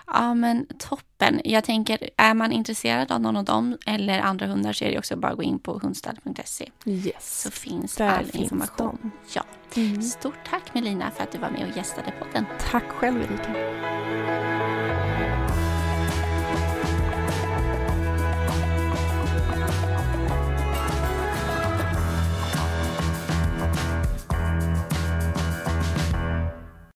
Ja, 0.07 0.33
men 0.33 0.67
toppen. 0.77 1.41
Jag 1.43 1.63
tänker, 1.63 2.09
är 2.17 2.33
man 2.33 2.51
intresserad 2.51 3.11
av 3.11 3.21
någon 3.21 3.37
av 3.37 3.43
dem 3.43 3.77
eller 3.85 4.19
andra 4.19 4.47
hundar 4.47 4.73
så 4.73 4.85
är 4.85 4.91
det 4.91 4.97
också 4.97 5.15
bara 5.15 5.31
att 5.31 5.37
gå 5.37 5.43
in 5.43 5.59
på 5.59 5.79
hundstall.se. 5.79 6.69
Yes. 6.85 7.41
Så 7.41 7.51
finns 7.51 7.95
Där 7.95 8.09
all 8.09 8.25
finns 8.25 8.35
information. 8.35 8.97
De. 9.01 9.11
Ja. 9.33 9.43
Mm. 9.75 10.01
Stort 10.01 10.49
tack 10.49 10.73
Melina 10.73 11.11
för 11.11 11.23
att 11.23 11.31
du 11.31 11.37
var 11.37 11.49
med 11.49 11.69
och 11.69 11.77
gästade 11.77 12.13
podden. 12.19 12.45
Tack 12.59 12.89
själv 12.89 13.21
Erika. 13.21 14.56